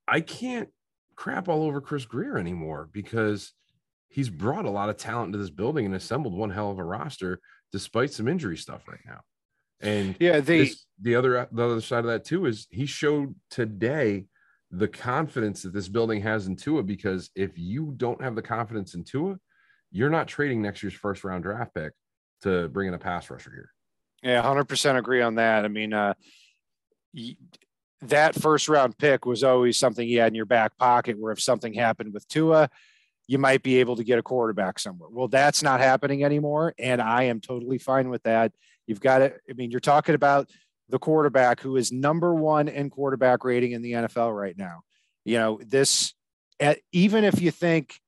I 0.08 0.20
can't 0.20 0.68
crap 1.14 1.48
all 1.48 1.62
over 1.62 1.80
Chris 1.80 2.04
Grier 2.04 2.38
anymore 2.38 2.88
because 2.92 3.52
he's 4.08 4.30
brought 4.30 4.64
a 4.64 4.70
lot 4.70 4.88
of 4.88 4.96
talent 4.96 5.32
to 5.32 5.38
this 5.38 5.50
building 5.50 5.86
and 5.86 5.94
assembled 5.94 6.34
one 6.34 6.50
hell 6.50 6.70
of 6.70 6.78
a 6.78 6.84
roster 6.84 7.40
despite 7.70 8.12
some 8.12 8.28
injury 8.28 8.56
stuff 8.56 8.82
right 8.88 9.00
now. 9.06 9.20
And 9.80 10.16
yeah, 10.20 10.40
the 10.40 10.58
this, 10.58 10.86
the 11.00 11.16
other 11.16 11.48
the 11.50 11.64
other 11.64 11.80
side 11.80 12.00
of 12.00 12.06
that 12.06 12.24
too 12.24 12.46
is 12.46 12.66
he 12.70 12.86
showed 12.86 13.34
today 13.50 14.26
the 14.70 14.88
confidence 14.88 15.62
that 15.62 15.72
this 15.72 15.88
building 15.88 16.22
has 16.22 16.46
in 16.46 16.56
Tua 16.56 16.82
because 16.82 17.30
if 17.34 17.58
you 17.58 17.92
don't 17.96 18.22
have 18.22 18.34
the 18.34 18.42
confidence 18.42 18.94
in 18.94 19.04
Tua, 19.04 19.36
you're 19.92 20.10
not 20.10 20.26
trading 20.26 20.62
next 20.62 20.82
year's 20.82 20.94
first 20.94 21.22
round 21.22 21.44
draft 21.44 21.74
pick 21.74 21.92
to 22.42 22.68
bring 22.68 22.88
in 22.88 22.94
a 22.94 22.98
pass 22.98 23.30
rusher 23.30 23.50
here. 23.50 23.70
Yeah, 24.22 24.42
100% 24.42 24.98
agree 24.98 25.20
on 25.20 25.36
that. 25.36 25.64
I 25.64 25.68
mean, 25.68 25.92
uh, 25.92 26.14
that 28.02 28.34
first 28.34 28.68
round 28.68 28.96
pick 28.98 29.26
was 29.26 29.44
always 29.44 29.78
something 29.78 30.08
you 30.08 30.20
had 30.20 30.28
in 30.28 30.34
your 30.34 30.46
back 30.46 30.76
pocket 30.78 31.18
where 31.18 31.32
if 31.32 31.40
something 31.40 31.74
happened 31.74 32.12
with 32.12 32.26
Tua, 32.28 32.70
you 33.28 33.38
might 33.38 33.62
be 33.62 33.78
able 33.78 33.96
to 33.96 34.04
get 34.04 34.18
a 34.18 34.22
quarterback 34.22 34.78
somewhere. 34.78 35.08
Well, 35.10 35.28
that's 35.28 35.62
not 35.62 35.80
happening 35.80 36.24
anymore. 36.24 36.74
And 36.78 37.00
I 37.00 37.24
am 37.24 37.40
totally 37.40 37.78
fine 37.78 38.08
with 38.08 38.22
that. 38.24 38.52
You've 38.86 39.00
got 39.00 39.22
it. 39.22 39.40
I 39.48 39.52
mean, 39.52 39.70
you're 39.70 39.80
talking 39.80 40.14
about 40.14 40.50
the 40.88 40.98
quarterback 40.98 41.60
who 41.60 41.76
is 41.76 41.92
number 41.92 42.34
one 42.34 42.68
in 42.68 42.90
quarterback 42.90 43.44
rating 43.44 43.72
in 43.72 43.82
the 43.82 43.92
NFL 43.92 44.36
right 44.36 44.56
now. 44.56 44.82
You 45.24 45.38
know, 45.38 45.60
this, 45.64 46.14
even 46.92 47.24
if 47.24 47.40
you 47.40 47.50
think 47.50 48.00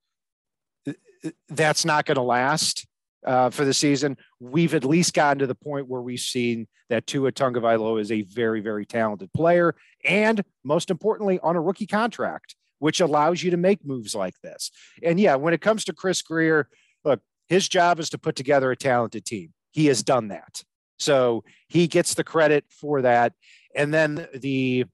that's 1.49 1.85
not 1.85 2.07
going 2.07 2.17
to 2.17 2.23
last 2.23 2.87
uh, 3.25 3.51
for 3.51 3.65
the 3.65 3.75
season, 3.75 4.17
we've 4.41 4.75
at 4.75 4.85
least 4.85 5.15
gotten 5.15 5.39
to 5.39 5.47
the 5.47 5.55
point 5.55 5.89
where 5.89 6.03
we've 6.03 6.21
seen 6.21 6.67
that 6.91 7.07
Tua 7.07 7.33
Tagovailoa 7.33 8.01
is 8.01 8.13
a 8.13 8.23
very, 8.23 8.61
very 8.61 8.85
talented 8.85 9.33
player, 9.33 9.75
and 10.05 10.45
most 10.63 10.91
importantly, 10.91 11.41
on 11.43 11.57
a 11.57 11.61
rookie 11.61 11.87
contract, 11.87 12.55
which 12.79 13.01
allows 13.01 13.43
you 13.43 13.51
to 13.51 13.57
make 13.57 13.85
moves 13.85 14.15
like 14.15 14.39
this. 14.43 14.71
And 15.03 15.19
yeah, 15.19 15.37
when 15.37 15.55
it 15.55 15.63
comes 15.63 15.85
to 15.85 15.95
Chris 15.95 16.21
Grier, 16.21 16.69
look, 17.05 17.21
his 17.49 17.69
job 17.69 17.99
is 17.99 18.11
to 18.11 18.19
put 18.19 18.37
together 18.37 18.71
a 18.71 18.77
talented 18.77 19.25
team. 19.25 19.53
He 19.71 19.87
has 19.87 20.03
done 20.03 20.29
that, 20.29 20.63
so 20.99 21.45
he 21.69 21.87
gets 21.87 22.15
the 22.15 22.25
credit 22.25 22.65
for 22.69 23.03
that. 23.03 23.33
And 23.75 23.93
then 23.93 24.29
the 24.35 24.85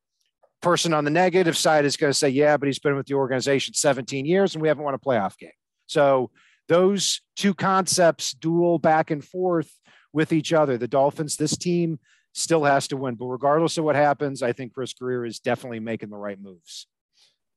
person 0.63 0.95
on 0.95 1.05
the 1.05 1.11
negative 1.11 1.57
side 1.57 1.85
is 1.85 1.97
going 1.97 2.11
to 2.11 2.19
say, 2.19 2.29
"Yeah, 2.29 2.57
but 2.57 2.67
he's 2.67 2.79
been 2.79 2.97
with 2.97 3.07
the 3.07 3.15
organization 3.15 3.75
17 3.75 4.25
years, 4.25 4.55
and 4.55 4.63
we 4.63 4.69
haven't 4.69 4.85
won 4.85 4.95
a 4.95 4.99
playoff 4.99 5.37
game." 5.37 5.51
So 5.91 6.31
those 6.69 7.21
two 7.35 7.53
concepts 7.53 8.33
duel 8.33 8.79
back 8.79 9.11
and 9.11 9.25
forth 9.25 9.73
with 10.13 10.33
each 10.33 10.53
other. 10.53 10.79
The 10.79 10.87
Dolphins, 10.87 11.37
this 11.37 11.57
team 11.57 11.99
still 12.33 12.63
has 12.63 12.87
to 12.89 12.97
win, 12.97 13.17
but 13.17 13.27
regardless 13.27 13.77
of 13.77 13.83
what 13.83 13.97
happens, 13.97 14.41
I 14.41 14.53
think 14.53 14.73
Chris 14.73 14.93
Grier 14.93 15.25
is 15.25 15.41
definitely 15.41 15.81
making 15.81 16.11
the 16.11 16.17
right 16.17 16.41
moves. 16.41 16.87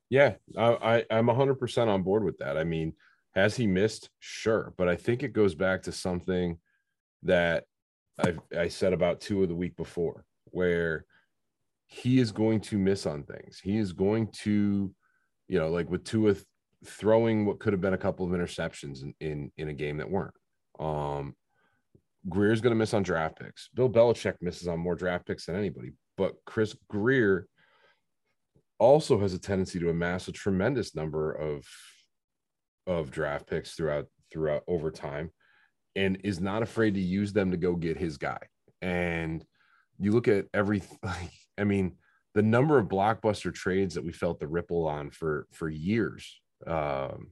Yeah, 0.09 0.33
I, 0.57 1.03
I, 1.09 1.17
am 1.17 1.27
100% 1.27 1.87
on 1.87 2.01
board 2.01 2.23
with 2.23 2.39
that. 2.39 2.57
I 2.57 2.63
mean, 2.63 2.93
has 3.35 3.55
he 3.55 3.67
missed? 3.67 4.09
Sure. 4.19 4.73
But 4.77 4.89
I 4.89 4.95
think 4.95 5.21
it 5.21 5.33
goes 5.33 5.53
back 5.53 5.83
to 5.83 5.91
something 5.91 6.57
that 7.23 7.65
i 8.19 8.35
I 8.55 8.67
said 8.67 8.93
about 8.93 9.21
two 9.21 9.43
of 9.43 9.49
the 9.49 9.55
week 9.55 9.75
before, 9.77 10.25
where 10.45 11.05
he 11.85 12.19
is 12.19 12.31
going 12.31 12.61
to 12.61 12.77
miss 12.77 13.05
on 13.05 13.23
things. 13.23 13.59
He 13.63 13.77
is 13.77 13.93
going 13.93 14.29
to, 14.43 14.93
you 15.47 15.59
know, 15.59 15.69
like 15.69 15.89
with 15.89 16.03
Tua 16.03 16.35
throwing 16.85 17.45
what 17.45 17.59
could 17.59 17.73
have 17.73 17.81
been 17.81 17.93
a 17.93 17.97
couple 17.97 18.25
of 18.25 18.31
interceptions 18.31 19.03
in 19.03 19.13
in, 19.19 19.51
in 19.57 19.69
a 19.69 19.73
game 19.73 19.97
that 19.97 20.09
weren't. 20.09 20.33
Um, 20.79 21.35
Grier's 22.29 22.61
going 22.61 22.71
to 22.71 22.77
miss 22.77 22.93
on 22.93 23.03
draft 23.03 23.39
picks. 23.39 23.69
Bill 23.73 23.89
Belichick 23.89 24.35
misses 24.41 24.67
on 24.67 24.79
more 24.79 24.95
draft 24.95 25.25
picks 25.25 25.45
than 25.45 25.55
anybody, 25.55 25.91
but 26.17 26.35
Chris 26.45 26.75
Grier 26.89 27.47
also 28.79 29.19
has 29.19 29.33
a 29.33 29.39
tendency 29.39 29.79
to 29.79 29.89
amass 29.89 30.27
a 30.27 30.31
tremendous 30.31 30.95
number 30.95 31.31
of 31.31 31.65
of 32.85 33.11
draft 33.11 33.47
picks 33.47 33.75
throughout 33.75 34.07
throughout 34.31 34.63
over 34.67 34.91
time 34.91 35.31
and 35.95 36.19
is 36.23 36.39
not 36.39 36.63
afraid 36.63 36.95
to 36.95 36.99
use 36.99 37.31
them 37.33 37.51
to 37.51 37.57
go 37.57 37.75
get 37.75 37.97
his 37.97 38.17
guy. 38.17 38.39
And 38.81 39.45
you 39.99 40.11
look 40.11 40.27
at 40.27 40.47
everything 40.53 40.97
I 41.57 41.63
mean 41.63 41.97
the 42.33 42.41
number 42.41 42.79
of 42.79 42.87
blockbuster 42.87 43.53
trades 43.53 43.95
that 43.95 44.03
we 44.03 44.11
felt 44.11 44.39
the 44.39 44.47
ripple 44.47 44.87
on 44.87 45.11
for 45.11 45.47
for 45.51 45.69
years 45.69 46.41
um, 46.67 47.31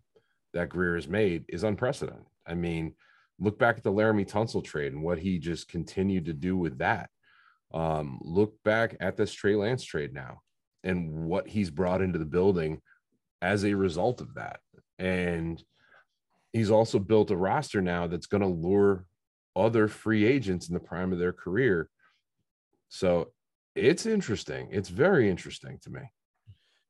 that 0.54 0.70
Grier 0.70 0.96
has 0.96 1.08
made 1.08 1.46
is 1.50 1.64
unprecedented. 1.64 2.26
I 2.46 2.56
mean, 2.56 2.94
look 3.40 3.58
back 3.58 3.78
at 3.78 3.84
the 3.84 3.92
Laremy 3.92 4.30
Tunsil 4.30 4.64
trade 4.64 4.94
and 4.94 5.04
what 5.04 5.20
he 5.20 5.40
just 5.40 5.68
continued 5.68 6.26
to 6.26 6.34
do 6.34 6.58
with 6.58 6.78
that. 6.80 7.10
Um, 7.74 8.20
look 8.22 8.62
back 8.64 8.98
at 9.00 9.16
this 9.16 9.32
Trey 9.32 9.56
Lance 9.56 9.84
trade 9.84 10.14
now 10.14 10.42
and 10.84 11.26
what 11.26 11.48
he's 11.48 11.70
brought 11.70 12.02
into 12.02 12.20
the 12.20 12.26
building 12.26 12.82
as 13.42 13.64
a 13.64 13.74
result 13.74 14.22
of 14.22 14.34
that. 14.36 14.60
And 15.00 15.64
he's 16.54 16.72
also 16.72 17.00
built 17.00 17.32
a 17.32 17.38
roster 17.38 17.82
now 17.82 18.08
that's 18.08 18.28
going 18.28 18.42
to 18.42 18.48
lure 18.48 19.06
other 19.56 19.88
free 19.88 20.26
agents 20.26 20.68
in 20.68 20.74
the 20.74 20.80
prime 20.80 21.14
of 21.14 21.20
their 21.20 21.34
career. 21.34 21.90
So 22.90 23.32
it's 23.76 24.06
interesting. 24.06 24.70
It's 24.72 24.90
very 24.90 25.30
interesting 25.30 25.80
to 25.84 25.90
me. 25.90 26.02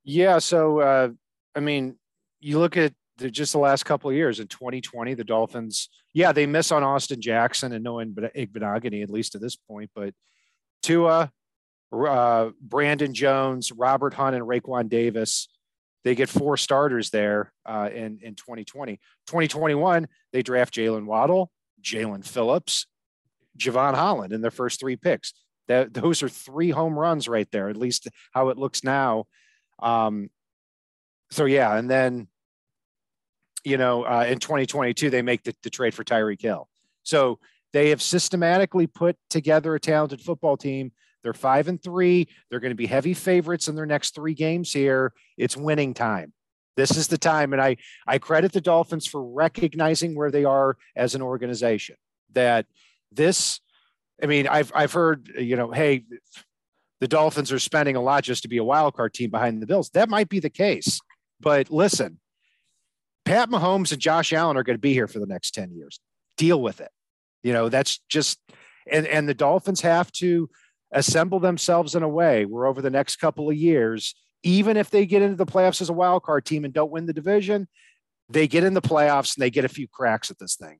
Yeah. 0.04 0.40
So, 0.40 0.80
uh, 0.80 1.10
I 1.56 1.60
mean, 1.60 1.98
you 2.42 2.60
look 2.60 2.76
at 2.76 2.94
the, 3.18 3.30
just 3.30 3.54
the 3.54 3.60
last 3.60 3.84
couple 3.84 4.10
of 4.10 4.16
years 4.16 4.40
in 4.40 4.48
2020, 4.48 5.14
the 5.14 5.24
Dolphins, 5.24 5.90
yeah, 6.14 6.32
they 6.32 6.46
miss 6.46 6.72
on 6.72 6.84
Austin 6.84 7.22
Jackson 7.22 7.72
and 7.72 7.84
Noah 7.84 8.06
Igbinoghene, 8.06 9.04
at 9.04 9.10
least 9.10 9.34
to 9.34 9.40
this 9.40 9.56
point, 9.56 9.90
but 9.96 10.14
Tua, 10.82 11.32
uh, 11.94 12.50
Brandon 12.60 13.14
Jones, 13.14 13.72
Robert 13.72 14.14
Hunt, 14.14 14.36
and 14.36 14.46
Raekwon 14.46 14.90
Davis. 14.90 15.48
They 16.04 16.16
get 16.16 16.30
four 16.30 16.58
starters 16.58 17.12
there 17.12 17.54
uh, 17.66 17.90
in, 17.94 18.20
in 18.24 18.36
2020. 18.36 18.96
2021, 19.28 20.08
they 20.34 20.42
draft 20.42 20.74
Jaylen 20.74 21.06
Waddle, 21.06 21.52
Jaelan 21.84 22.26
Phillips, 22.26 22.88
Jevon 23.58 23.94
Holland 23.94 24.34
in 24.34 24.42
their 24.42 24.52
first 24.52 24.80
three 24.80 24.96
picks. 24.96 25.34
That, 25.68 25.94
those 25.94 26.24
are 26.24 26.30
three 26.30 26.72
home 26.72 26.98
runs 26.98 27.28
right 27.28 27.48
there, 27.52 27.70
at 27.70 27.78
least 27.78 28.08
how 28.34 28.50
it 28.50 28.58
looks 28.58 28.84
now. 28.84 29.26
Um, 29.80 30.30
so, 31.30 31.46
yeah. 31.46 31.78
And 31.78 31.90
then, 31.90 32.28
you 33.64 33.78
know, 33.78 34.04
uh, 34.04 34.26
in 34.28 34.40
2022, 34.40 35.10
they 35.10 35.22
make 35.22 35.44
the, 35.44 35.56
the 35.64 35.70
trade 35.70 35.94
for 35.94 36.04
Tyreek 36.04 36.42
Hill. 36.42 36.68
So 37.04 37.40
they 37.74 37.90
have 37.90 38.02
systematically 38.02 38.88
put 38.88 39.18
together 39.30 39.76
a 39.76 39.80
talented 39.80 40.22
football 40.22 40.58
team. 40.58 40.92
They're 41.24 41.34
five 41.34 41.68
and 41.68 41.82
three. 41.82 42.28
They're 42.50 42.60
going 42.60 42.72
to 42.72 42.76
be 42.76 42.88
heavy 42.88 43.14
favorites 43.14 43.68
in 43.68 43.76
their 43.76 43.86
next 43.86 44.16
three 44.16 44.34
games 44.34 44.74
here. 44.74 45.14
It's 45.38 45.56
winning 45.56 45.94
time. 45.94 46.34
This 46.76 46.98
is 46.98 47.08
the 47.08 47.18
time. 47.18 47.54
And 47.54 47.62
I, 47.62 47.78
I 48.08 48.18
credit 48.18 48.54
the 48.54 48.62
Dolphins 48.62 49.06
for 49.06 49.24
recognizing 49.24 50.16
where 50.16 50.32
they 50.32 50.46
are 50.46 50.78
as 50.96 51.16
an 51.16 51.22
organization. 51.22 51.96
That 52.34 52.66
this, 53.12 53.60
I 54.22 54.26
mean, 54.26 54.48
I've, 54.48 54.72
I've 54.74 54.94
heard, 54.94 55.30
you 55.38 55.56
know, 55.56 55.72
hey, 55.72 56.06
the 57.02 57.08
Dolphins 57.08 57.52
are 57.52 57.60
spending 57.60 57.96
a 57.96 58.02
lot 58.02 58.24
just 58.24 58.44
to 58.44 58.48
be 58.48 58.58
a 58.58 58.64
wild 58.64 58.96
card 58.96 59.14
team 59.14 59.30
behind 59.30 59.62
the 59.62 59.68
Bills. 59.68 59.90
That 59.90 60.10
might 60.10 60.30
be 60.30 60.40
the 60.40 60.50
case. 60.50 61.00
But 61.40 61.70
listen, 61.70 62.20
Pat 63.26 63.50
Mahomes 63.50 63.92
and 63.92 64.02
Josh 64.02 64.34
Allen 64.34 64.58
are 64.58 64.64
going 64.64 64.78
to 64.78 64.82
be 64.82 64.94
here 64.94 65.08
for 65.08 65.20
the 65.20 65.26
next 65.26 65.52
10 65.52 65.72
years. 65.72 66.00
Deal 66.38 66.62
with 66.62 66.82
it. 66.82 66.92
You 67.44 67.54
know, 67.54 67.70
that's 67.70 68.00
just 68.10 68.40
and 68.90 69.06
and 69.08 69.28
the 69.28 69.34
Dolphins 69.34 69.82
have 69.82 70.12
to 70.14 70.50
assemble 70.92 71.40
themselves 71.40 71.96
in 71.96 72.04
a 72.04 72.10
way 72.10 72.46
where 72.46 72.66
over 72.66 72.82
the 72.82 72.90
next 72.90 73.18
couple 73.18 73.50
of 73.50 73.56
years, 73.56 74.16
even 74.44 74.78
if 74.78 74.90
they 74.90 75.06
get 75.06 75.22
into 75.22 75.36
the 75.36 75.46
playoffs 75.46 75.82
as 75.82 75.90
a 75.90 75.94
wild 75.94 76.24
card 76.24 76.46
team 76.46 76.66
and 76.66 76.74
don't 76.74 76.92
win 76.92 77.06
the 77.06 77.14
division, 77.14 77.68
they 78.30 78.48
get 78.48 78.64
in 78.64 78.74
the 78.74 78.82
playoffs 78.82 79.36
and 79.36 79.42
they 79.42 79.50
get 79.50 79.66
a 79.66 79.70
few 79.70 79.88
cracks 79.88 80.32
at 80.32 80.40
this 80.40 80.56
thing. 80.56 80.80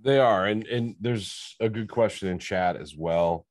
They 0.00 0.18
are, 0.18 0.46
and 0.46 0.66
and 0.66 0.94
there's 1.00 1.56
a 1.60 1.68
good 1.68 1.88
question 1.88 2.28
in 2.28 2.38
chat 2.38 2.76
as 2.76 2.94
well. 2.96 3.46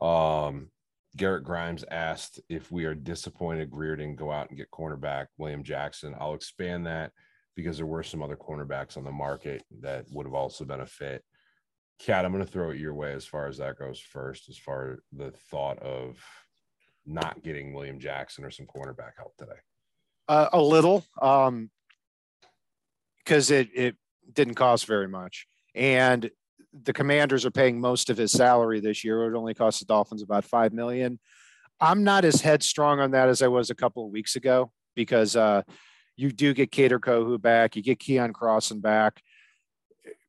Um, 0.00 0.71
Garrett 1.16 1.44
Grimes 1.44 1.84
asked 1.90 2.40
if 2.48 2.72
we 2.72 2.84
are 2.84 2.94
disappointed 2.94 3.70
Grier 3.70 3.96
didn't 3.96 4.16
go 4.16 4.32
out 4.32 4.48
and 4.48 4.56
get 4.56 4.70
cornerback 4.70 5.26
William 5.36 5.62
Jackson. 5.62 6.14
I'll 6.18 6.34
expand 6.34 6.86
that 6.86 7.12
because 7.54 7.76
there 7.76 7.86
were 7.86 8.02
some 8.02 8.22
other 8.22 8.36
cornerbacks 8.36 8.96
on 8.96 9.04
the 9.04 9.12
market 9.12 9.62
that 9.80 10.06
would 10.10 10.26
have 10.26 10.34
also 10.34 10.64
been 10.64 10.80
a 10.80 10.86
fit. 10.86 11.22
Kat, 11.98 12.24
I'm 12.24 12.32
going 12.32 12.44
to 12.44 12.50
throw 12.50 12.70
it 12.70 12.78
your 12.78 12.94
way 12.94 13.12
as 13.12 13.26
far 13.26 13.46
as 13.46 13.58
that 13.58 13.78
goes 13.78 14.00
first, 14.00 14.48
as 14.48 14.56
far 14.56 14.92
as 14.92 14.98
the 15.12 15.30
thought 15.50 15.78
of 15.80 16.18
not 17.04 17.42
getting 17.42 17.74
William 17.74 17.98
Jackson 17.98 18.44
or 18.44 18.50
some 18.50 18.66
cornerback 18.66 19.12
help 19.18 19.36
today. 19.36 19.52
Uh, 20.28 20.48
a 20.52 20.60
little, 20.60 21.04
um, 21.20 21.70
because 23.18 23.50
it 23.50 23.68
it 23.74 23.96
didn't 24.32 24.54
cost 24.54 24.86
very 24.86 25.08
much, 25.08 25.46
and 25.74 26.30
the 26.72 26.92
Commanders 26.92 27.44
are 27.44 27.50
paying 27.50 27.80
most 27.80 28.10
of 28.10 28.16
his 28.16 28.32
salary 28.32 28.80
this 28.80 29.04
year. 29.04 29.24
It 29.32 29.36
only 29.36 29.54
cost 29.54 29.80
the 29.80 29.86
Dolphins 29.86 30.22
about 30.22 30.44
five 30.44 30.72
million. 30.72 31.18
I'm 31.80 32.04
not 32.04 32.24
as 32.24 32.40
headstrong 32.40 33.00
on 33.00 33.10
that 33.10 33.28
as 33.28 33.42
I 33.42 33.48
was 33.48 33.70
a 33.70 33.74
couple 33.74 34.04
of 34.06 34.12
weeks 34.12 34.36
ago 34.36 34.70
because 34.94 35.36
uh, 35.36 35.62
you 36.16 36.30
do 36.30 36.54
get 36.54 36.70
Kader 36.70 37.00
Kohou 37.00 37.40
back, 37.40 37.76
you 37.76 37.82
get 37.82 37.98
Keion 37.98 38.32
Crossen 38.32 38.80
back 38.80 39.20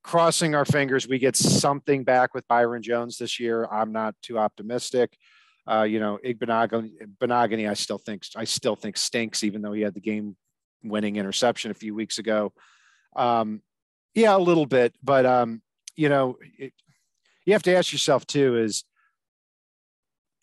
crossing 0.04 0.54
our 0.54 0.66
fingers 0.66 1.08
we 1.08 1.18
get 1.18 1.36
something 1.36 2.04
back 2.04 2.34
with 2.34 2.48
Byron 2.48 2.84
Jones 2.84 3.18
this 3.18 3.40
year. 3.40 3.66
I'm 3.72 3.92
not 3.92 4.16
too 4.22 4.38
optimistic. 4.38 5.18
Uh, 5.66 5.84
you 5.84 6.00
know, 6.00 6.20
Igbinoghene, 6.24 7.70
I 7.70 7.74
still 7.74 7.98
think 7.98 8.24
I 8.36 8.44
still 8.44 8.76
think 8.76 8.98
stinks, 8.98 9.44
even 9.46 9.62
though 9.62 9.72
he 9.72 9.82
had 9.82 9.94
the 9.94 10.02
game 10.02 10.36
winning 10.84 11.16
interception 11.16 11.72
a 11.72 11.76
few 11.76 11.96
weeks 11.96 12.18
ago. 12.18 12.52
Um, 13.16 13.62
yeah, 14.14 14.36
a 14.36 14.38
little 14.38 14.66
bit, 14.66 14.94
but 15.02 15.26
um, 15.26 15.62
you 15.96 16.10
know, 16.10 16.38
it, 16.58 16.74
you 17.46 17.54
have 17.54 17.64
to 17.64 17.76
ask 17.76 17.92
yourself 17.92 18.26
too: 18.26 18.58
is 18.58 18.84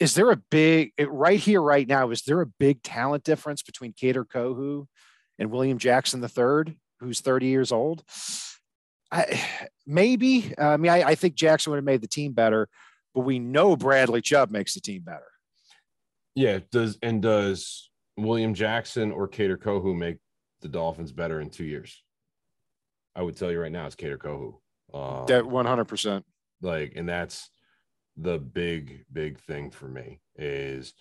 is 0.00 0.14
there 0.14 0.30
a 0.30 0.36
big 0.36 0.92
right 0.98 1.38
here, 1.38 1.62
right 1.62 1.86
now? 1.86 2.10
Is 2.10 2.22
there 2.22 2.40
a 2.40 2.46
big 2.46 2.82
talent 2.82 3.22
difference 3.22 3.62
between 3.62 3.92
Kader 3.92 4.24
Kohou 4.24 4.86
and 5.38 5.50
William 5.50 5.78
Jackson 5.78 6.22
III, 6.22 6.76
who's 7.00 7.20
30 7.20 7.46
years 7.46 7.70
old? 7.70 8.02
I, 9.12 9.40
maybe. 9.86 10.54
I 10.56 10.78
mean, 10.78 10.90
I, 10.90 11.02
I 11.02 11.14
think 11.14 11.34
Jackson 11.34 11.70
would 11.70 11.76
have 11.76 11.84
made 11.84 12.00
the 12.00 12.08
team 12.08 12.32
better, 12.32 12.68
but 13.14 13.22
we 13.22 13.38
know 13.38 13.76
Bradley 13.76 14.22
Chubb 14.22 14.50
makes 14.50 14.74
the 14.74 14.80
team 14.80 15.02
better. 15.02 15.26
Yeah. 16.34 16.60
Does 16.72 16.98
and 17.02 17.20
does 17.20 17.90
William 18.16 18.54
Jackson 18.54 19.12
or 19.12 19.28
Kader 19.28 19.58
Kohou 19.58 19.96
make 19.96 20.18
the 20.62 20.68
Dolphins 20.68 21.12
better 21.12 21.40
in 21.40 21.50
two 21.50 21.64
years? 21.64 22.02
I 23.14 23.22
would 23.22 23.36
tell 23.36 23.50
you 23.50 23.60
right 23.60 23.72
now, 23.72 23.86
it's 23.86 23.96
Kader 23.96 24.18
Kohou. 24.18 24.54
Um, 24.92 25.26
that 25.26 25.44
hundred 25.44 25.87
percent. 25.87 26.24
Like, 26.62 26.92
and 26.96 27.09
that's 27.09 27.50
the 28.16 28.38
big, 28.38 29.05
big 29.12 29.38
thing 29.40 29.70
for 29.70 29.88
me 29.88 30.20
is 30.37 30.94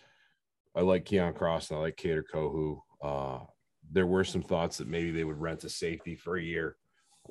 I 0.76 0.82
like 0.82 1.06
Keion 1.06 1.34
Crossen 1.34 1.76
I 1.76 1.80
like 1.80 1.98
Kader 1.98 2.26
Kohou. 2.34 2.80
Uh, 3.04 3.40
there 3.92 4.08
were 4.08 4.24
some 4.24 4.42
thoughts 4.42 4.78
that 4.78 4.88
maybe 4.88 5.12
they 5.12 5.24
would 5.24 5.42
rent 5.42 5.64
a 5.64 5.70
safety 5.70 6.16
for 6.16 6.38
a 6.38 6.44
year 6.44 6.76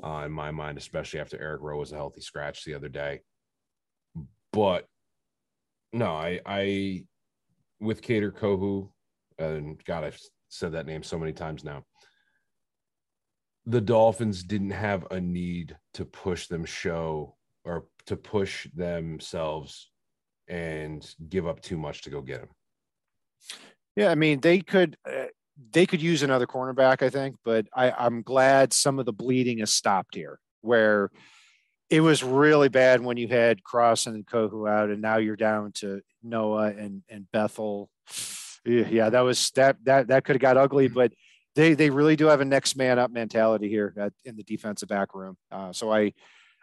uh, 0.02 0.22
in 0.26 0.32
my 0.32 0.50
mind, 0.50 0.78
especially 0.78 1.20
after 1.20 1.40
Eric 1.40 1.60
Rowe 1.62 1.78
was 1.78 1.92
a 1.92 1.96
healthy 1.96 2.20
scratch 2.20 2.64
the 2.64 2.74
other 2.74 2.88
day. 2.88 3.20
But 4.52 4.86
no, 5.92 6.06
I, 6.06 6.40
I 6.44 7.04
with 7.80 8.02
Kader 8.02 8.32
Kohou, 8.32 8.90
and 9.38 9.82
God, 9.84 10.04
I've 10.04 10.20
said 10.48 10.72
that 10.72 10.86
name 10.86 11.02
so 11.02 11.18
many 11.18 11.32
times 11.32 11.64
now. 11.64 11.84
The 13.66 13.80
Dolphins 13.80 14.42
didn't 14.42 14.70
have 14.70 15.06
a 15.10 15.20
need 15.20 15.76
to 15.94 16.04
push 16.04 16.46
them 16.46 16.64
show 16.64 17.36
or 17.64 17.86
to 18.06 18.16
push 18.16 18.66
themselves 18.74 19.90
and 20.48 21.06
give 21.28 21.46
up 21.46 21.60
too 21.60 21.76
much 21.76 22.02
to 22.02 22.10
go 22.10 22.22
get 22.22 22.40
him. 22.40 22.48
Yeah, 23.96 24.10
I 24.10 24.14
mean, 24.14 24.40
they 24.40 24.60
could. 24.60 24.96
Uh, 25.08 25.26
they 25.72 25.86
could 25.86 26.00
use 26.00 26.22
another 26.22 26.46
cornerback, 26.46 27.02
I 27.02 27.10
think, 27.10 27.34
but 27.44 27.66
I, 27.74 27.90
I'm 27.90 28.22
glad 28.22 28.72
some 28.72 29.00
of 29.00 29.06
the 29.06 29.12
bleeding 29.12 29.58
has 29.58 29.72
stopped 29.72 30.14
here, 30.14 30.38
where 30.60 31.10
it 31.90 32.00
was 32.00 32.22
really 32.22 32.68
bad 32.68 33.00
when 33.00 33.16
you 33.16 33.26
had 33.26 33.64
Cross 33.64 34.06
and 34.06 34.24
Kohou 34.24 34.70
out, 34.70 34.90
and 34.90 35.02
now 35.02 35.16
you're 35.16 35.36
down 35.36 35.72
to 35.76 36.00
Noah 36.22 36.68
and 36.68 37.02
and 37.08 37.30
Bethel. 37.32 37.90
Yeah, 38.64 39.10
that 39.10 39.20
was 39.20 39.50
that 39.52 39.76
that 39.84 40.08
that 40.08 40.24
could 40.24 40.36
have 40.36 40.42
got 40.42 40.56
ugly, 40.56 40.86
mm-hmm. 40.86 40.94
but 40.94 41.12
they 41.58 41.74
they 41.74 41.90
really 41.90 42.14
do 42.14 42.26
have 42.26 42.40
a 42.40 42.44
next 42.44 42.76
man 42.76 43.00
up 43.00 43.10
mentality 43.10 43.68
here 43.68 43.92
at, 43.96 44.12
in 44.24 44.36
the 44.36 44.44
defensive 44.44 44.88
back 44.88 45.12
room. 45.12 45.36
Uh, 45.50 45.72
so 45.72 45.92
I 45.92 46.12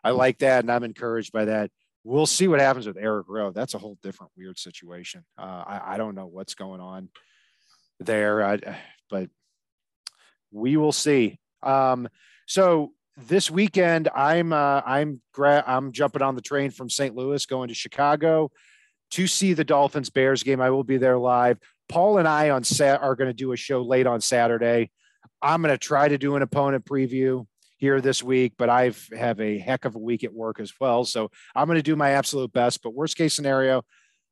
I 0.06 0.12
like 0.12 0.38
that, 0.38 0.64
and 0.64 0.72
I'm 0.72 0.86
encouraged 0.86 1.34
by 1.34 1.46
that. 1.46 1.70
We'll 2.06 2.26
see 2.26 2.48
what 2.48 2.62
happens 2.62 2.88
with 2.88 2.96
Eric 2.96 3.26
Rowe. 3.28 3.52
That's 3.52 3.74
a 3.74 3.78
whole 3.78 3.98
different 4.02 4.32
weird 4.38 4.58
situation. 4.58 5.26
Uh, 5.38 5.64
I, 5.68 5.82
I 5.94 5.98
don't 5.98 6.16
know 6.16 6.28
what's 6.28 6.54
going 6.54 6.80
on 6.80 7.10
there, 8.00 8.42
uh, 8.42 8.58
but 9.10 9.30
we 10.52 10.78
will 10.78 10.94
see. 10.94 11.40
Um, 11.62 12.08
so 12.48 12.94
this 13.18 13.52
weekend, 13.52 14.08
I'm 14.16 14.54
uh, 14.54 14.82
I'm 14.86 15.20
gra- 15.34 15.66
I'm 15.68 15.92
jumping 15.92 16.22
on 16.22 16.36
the 16.36 16.42
train 16.42 16.72
from 16.72 16.90
St. 16.90 17.14
Louis, 17.14 17.46
going 17.46 17.68
to 17.68 17.76
Chicago 17.76 18.50
to 19.12 19.28
see 19.28 19.52
the 19.52 19.66
Dolphins 19.66 20.10
Bears 20.10 20.42
game. 20.42 20.62
I 20.62 20.70
will 20.70 20.86
be 20.86 20.98
there 20.98 21.18
live. 21.18 21.58
Paul 21.88 22.18
and 22.18 22.28
I 22.28 22.50
on 22.50 22.64
set 22.64 23.02
are 23.02 23.16
going 23.16 23.30
to 23.30 23.34
do 23.34 23.52
a 23.52 23.58
show 23.58 23.82
late 23.82 24.08
on 24.08 24.22
Saturday. 24.22 24.92
I'm 25.42 25.62
going 25.62 25.74
to 25.74 25.78
try 25.78 26.08
to 26.08 26.18
do 26.18 26.36
an 26.36 26.42
opponent 26.42 26.86
preview 26.86 27.46
here 27.78 28.02
this 28.02 28.24
week, 28.24 28.54
but 28.58 28.70
I've 28.70 29.08
have 29.16 29.40
a 29.40 29.58
heck 29.58 29.86
of 29.86 29.96
a 29.96 30.00
week 30.00 30.24
at 30.24 30.34
work 30.34 30.60
as 30.60 30.74
well. 30.80 31.06
So 31.06 31.30
I'm 31.54 31.68
going 31.68 31.78
to 31.78 31.84
do 31.84 31.96
my 31.96 32.12
absolute 32.12 32.52
best. 32.52 32.82
But 32.82 32.94
worst 32.94 33.18
case 33.18 33.34
scenario, 33.34 33.84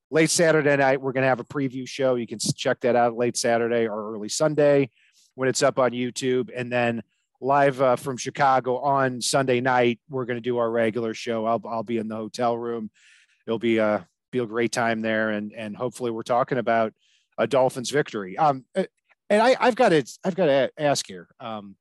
late 0.10 0.30
Saturday 0.30 0.76
night, 0.78 1.02
we're 1.02 1.12
going 1.12 1.24
to 1.24 1.28
have 1.28 1.40
a 1.40 1.46
preview 1.46 1.88
show. 1.88 2.16
You 2.16 2.28
can 2.28 2.40
check 2.40 2.80
that 2.82 2.96
out 2.96 3.18
late 3.18 3.38
Saturday 3.38 3.88
or 3.88 4.14
early 4.14 4.30
Sunday 4.30 4.90
when 5.36 5.50
it's 5.50 5.62
up 5.62 5.78
on 5.78 5.92
YouTube. 5.92 6.50
And 6.56 6.72
then 6.72 7.04
live 7.42 7.82
uh, 7.82 7.98
from 7.98 8.18
Chicago 8.18 8.78
on 8.78 9.22
Sunday 9.22 9.60
night, 9.60 10.00
we're 10.10 10.26
going 10.26 10.38
to 10.38 10.42
do 10.42 10.58
our 10.58 10.72
regular 10.72 11.14
show. 11.14 11.46
I'll, 11.46 11.62
I'll 11.68 11.84
be 11.84 11.98
in 11.98 12.08
the 12.08 12.16
hotel 12.16 12.58
room. 12.58 12.90
It'll 13.46 13.60
be 13.60 13.78
a, 13.78 14.08
be 14.32 14.40
a 14.40 14.46
great 14.46 14.72
time 14.72 15.02
there. 15.02 15.32
And, 15.32 15.52
and 15.54 15.76
hopefully 15.76 16.12
we're 16.12 16.24
talking 16.24 16.58
about 16.58 16.94
a 17.38 17.48
Dolphins 17.48 17.90
victory. 17.90 18.38
Um, 18.38 18.66
and 18.76 18.88
I, 19.42 19.56
I've 19.60 19.76
got 19.76 19.90
to, 19.90 20.06
I've 20.24 20.36
got 20.36 20.46
to 20.46 20.72
ask 20.78 21.08
here, 21.08 21.28
um, 21.40 21.76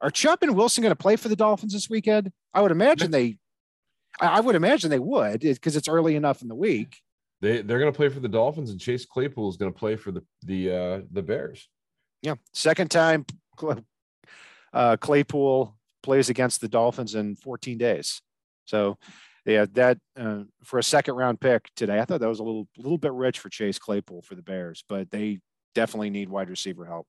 are 0.00 0.10
Chubb 0.10 0.38
and 0.42 0.56
Wilson 0.56 0.82
going 0.82 0.92
to 0.92 0.96
play 0.96 1.16
for 1.16 1.28
the 1.28 1.36
Dolphins 1.36 1.72
this 1.72 1.90
weekend? 1.90 2.32
I 2.54 2.62
would 2.62 2.70
imagine 2.70 3.10
they, 3.10 3.36
I 4.20 4.40
would 4.40 4.54
imagine 4.54 4.90
they 4.90 4.98
would 4.98 5.40
because 5.40 5.76
it's 5.76 5.88
early 5.88 6.16
enough 6.16 6.42
in 6.42 6.48
the 6.48 6.54
week. 6.54 6.96
They 7.40 7.62
they're 7.62 7.78
going 7.78 7.92
to 7.92 7.96
play 7.96 8.10
for 8.10 8.20
the 8.20 8.28
Dolphins, 8.28 8.70
and 8.70 8.78
Chase 8.78 9.06
Claypool 9.06 9.48
is 9.48 9.56
going 9.56 9.72
to 9.72 9.78
play 9.78 9.96
for 9.96 10.12
the 10.12 10.22
the 10.42 10.70
uh, 10.70 11.00
the 11.10 11.22
Bears. 11.22 11.68
Yeah, 12.22 12.34
second 12.52 12.90
time 12.90 13.24
uh, 14.72 14.96
Claypool 14.98 15.76
plays 16.02 16.28
against 16.28 16.60
the 16.60 16.68
Dolphins 16.68 17.14
in 17.14 17.36
14 17.36 17.78
days. 17.78 18.22
So 18.64 18.98
yeah, 19.44 19.66
that 19.72 19.98
uh, 20.18 20.42
for 20.64 20.78
a 20.78 20.82
second 20.82 21.14
round 21.14 21.40
pick 21.40 21.68
today, 21.76 21.98
I 21.98 22.04
thought 22.04 22.20
that 22.20 22.28
was 22.28 22.40
a 22.40 22.44
little 22.44 22.68
little 22.76 22.98
bit 22.98 23.12
rich 23.12 23.38
for 23.38 23.48
Chase 23.48 23.78
Claypool 23.78 24.22
for 24.22 24.34
the 24.34 24.42
Bears, 24.42 24.84
but 24.88 25.10
they 25.10 25.40
definitely 25.74 26.10
need 26.10 26.28
wide 26.28 26.50
receiver 26.50 26.84
help. 26.84 27.06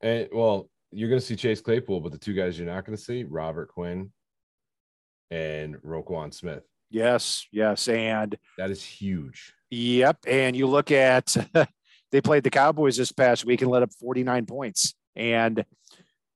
And 0.00 0.28
well, 0.32 0.68
you're 0.90 1.08
going 1.08 1.20
to 1.20 1.26
see 1.26 1.36
Chase 1.36 1.60
Claypool, 1.60 2.00
but 2.00 2.12
the 2.12 2.18
two 2.18 2.34
guys 2.34 2.58
you're 2.58 2.66
not 2.66 2.84
going 2.84 2.96
to 2.96 3.02
see, 3.02 3.24
Robert 3.24 3.68
Quinn 3.68 4.10
and 5.30 5.76
Roquan 5.82 6.34
Smith. 6.34 6.64
Yes, 6.90 7.46
yes, 7.52 7.86
and 7.86 8.36
that 8.58 8.70
is 8.70 8.82
huge. 8.82 9.54
Yep, 9.70 10.18
and 10.26 10.56
you 10.56 10.66
look 10.66 10.90
at 10.90 11.36
they 12.10 12.20
played 12.20 12.42
the 12.42 12.50
Cowboys 12.50 12.96
this 12.96 13.12
past 13.12 13.44
week 13.44 13.62
and 13.62 13.70
let 13.70 13.84
up 13.84 13.92
49 14.00 14.46
points, 14.46 14.94
and 15.14 15.64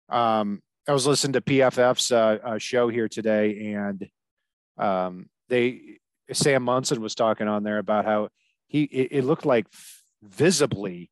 um, 0.09 0.63
I 0.87 0.93
was 0.93 1.07
listening 1.07 1.33
to 1.33 1.41
PFF's 1.41 2.13
uh, 2.13 2.39
uh, 2.45 2.59
show 2.59 2.89
here 2.89 3.09
today, 3.09 3.73
and 3.75 4.09
um, 4.79 5.29
they 5.49 5.99
Sam 6.33 6.63
Monson 6.63 7.01
was 7.01 7.15
talking 7.15 7.49
on 7.49 7.63
there 7.63 7.79
about 7.79 8.05
how 8.05 8.29
he 8.67 8.85
it, 8.85 9.09
it 9.19 9.25
looked 9.25 9.47
like 9.47 9.67
visibly 10.23 11.11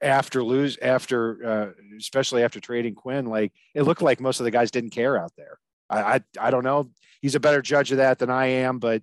after 0.00 0.42
lose 0.42 0.76
after 0.82 1.46
uh, 1.46 1.82
especially 1.98 2.42
after 2.42 2.60
trading 2.60 2.94
Quinn, 2.94 3.26
like 3.26 3.52
it 3.74 3.82
looked 3.82 4.02
like 4.02 4.20
most 4.20 4.40
of 4.40 4.44
the 4.44 4.50
guys 4.50 4.70
didn't 4.70 4.90
care 4.90 5.16
out 5.16 5.32
there. 5.36 5.58
I, 5.88 6.00
I 6.00 6.20
I, 6.40 6.50
don't 6.50 6.64
know. 6.64 6.90
He's 7.20 7.36
a 7.36 7.40
better 7.40 7.62
judge 7.62 7.92
of 7.92 7.98
that 7.98 8.18
than 8.18 8.30
I 8.30 8.46
am, 8.46 8.78
but 8.78 9.02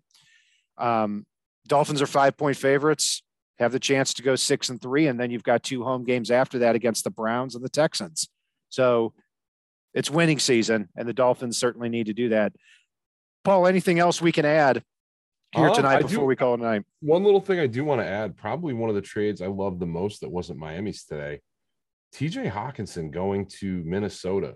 um, 0.78 1.26
Dolphins 1.68 2.02
are 2.02 2.08
five 2.08 2.36
point 2.36 2.58
favorites, 2.58 3.24
have 3.60 3.72
the 3.72 3.80
chance 3.80 4.14
to 4.16 4.24
go 4.24 4.36
six 4.36 4.70
and 4.70 4.82
three, 4.82 5.08
and 5.08 5.20
then 5.20 5.32
you've 5.32 5.44
got 5.44 5.64
two 5.64 5.84
home 5.84 6.04
games 6.04 6.32
after 6.32 6.60
that 6.60 6.76
against 6.76 7.06
the 7.06 7.12
Browns 7.12 7.56
and 7.56 7.64
the 7.64 7.70
Texans. 7.70 8.28
So 8.70 9.14
it's 9.94 10.10
winning 10.10 10.40
season, 10.40 10.90
and 10.96 11.08
the 11.08 11.14
Dolphins 11.14 11.58
certainly 11.58 11.90
need 11.90 12.08
to 12.08 12.14
do 12.14 12.30
that. 12.30 12.54
Paul, 13.44 13.68
anything 13.68 14.00
else 14.00 14.22
we 14.22 14.32
can 14.32 14.46
add 14.46 14.84
here 15.56 15.70
um, 15.70 15.76
tonight 15.76 16.02
before 16.02 16.24
do, 16.24 16.26
we 16.26 16.36
call 16.36 16.54
it 16.56 16.60
night? 16.60 16.84
One 17.02 17.24
little 17.24 17.42
thing 17.42 17.60
I 17.60 17.68
do 17.68 17.84
want 17.84 18.02
to 18.02 18.08
add, 18.08 18.38
probably 18.38 18.74
one 18.74 18.90
of 18.90 18.96
the 18.96 19.02
trades 19.02 19.42
I 19.42 19.48
love 19.48 19.80
the 19.80 19.86
most 19.86 20.22
that 20.22 20.30
wasn't 20.30 20.60
Miami's 20.60 21.04
today. 21.04 21.42
TJ 22.14 22.52
Hockenson 22.52 23.12
going 23.12 23.46
to 23.60 23.84
Minnesota. 23.86 24.56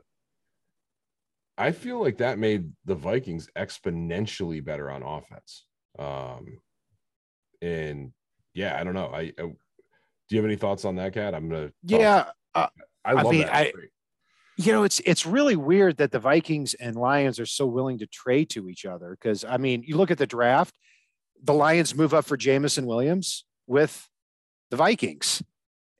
I 1.58 1.72
feel 1.72 2.02
like 2.02 2.18
that 2.18 2.40
made 2.40 2.72
the 2.86 2.96
Vikings 2.96 3.48
exponentially 3.56 4.64
better 4.64 4.90
on 4.90 5.04
offense. 5.04 5.66
Um, 6.00 6.60
and 7.62 8.12
yeah, 8.54 8.80
I 8.80 8.84
don't 8.84 8.96
know. 8.96 9.12
I, 9.14 9.32
I 9.38 9.52
do 10.30 10.36
you 10.36 10.38
have 10.38 10.46
any 10.46 10.56
thoughts 10.56 10.86
on 10.86 10.96
that, 10.96 11.14
Cat? 11.14 11.36
I'm 11.36 11.50
gonna. 11.50 11.72
Yeah, 11.84 12.26
uh, 12.56 12.68
I 13.06 13.14
love 13.14 13.28
I 13.28 13.32
mean, 13.32 13.42
that. 13.42 13.54
I, 13.54 13.74
you 14.58 14.72
know, 14.72 14.84
it's 14.84 15.00
it's 15.06 15.26
really 15.26 15.56
weird 15.56 15.98
that 15.98 16.12
the 16.12 16.20
Vikings 16.20 16.74
and 16.76 16.96
Lions 16.96 17.40
are 17.40 17.46
so 17.46 17.66
willing 17.66 17.98
to 18.00 18.08
trade 18.08 18.50
to 18.52 18.70
each 18.70 18.86
other. 18.86 19.12
Because 19.12 19.44
I 19.44 19.58
mean, 19.58 19.84
you 19.84 19.98
look 19.98 20.12
at 20.12 20.18
the 20.18 20.28
draft, 20.28 20.76
the 21.42 21.54
Lions 21.54 21.96
move 21.96 22.14
up 22.14 22.26
for 22.26 22.38
Jameson 22.38 22.86
Williams 22.86 23.46
with 23.68 24.08
the 24.70 24.78
Vikings, 24.78 25.42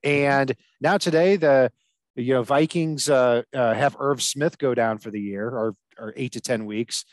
and 0.04 0.54
now 0.80 0.98
today 0.98 1.36
the 1.36 1.72
you 2.16 2.34
know 2.34 2.44
Vikings 2.44 3.10
uh, 3.10 3.42
uh, 3.54 3.74
have 3.74 3.96
Irv 4.00 4.22
Smith 4.22 4.58
go 4.60 4.76
down 4.76 5.00
for 5.00 5.10
the 5.10 5.22
year 5.22 5.48
or 5.48 5.74
or 5.98 6.14
eight 6.16 6.34
to 6.34 6.42
ten 6.42 6.66
weeks, 6.66 7.06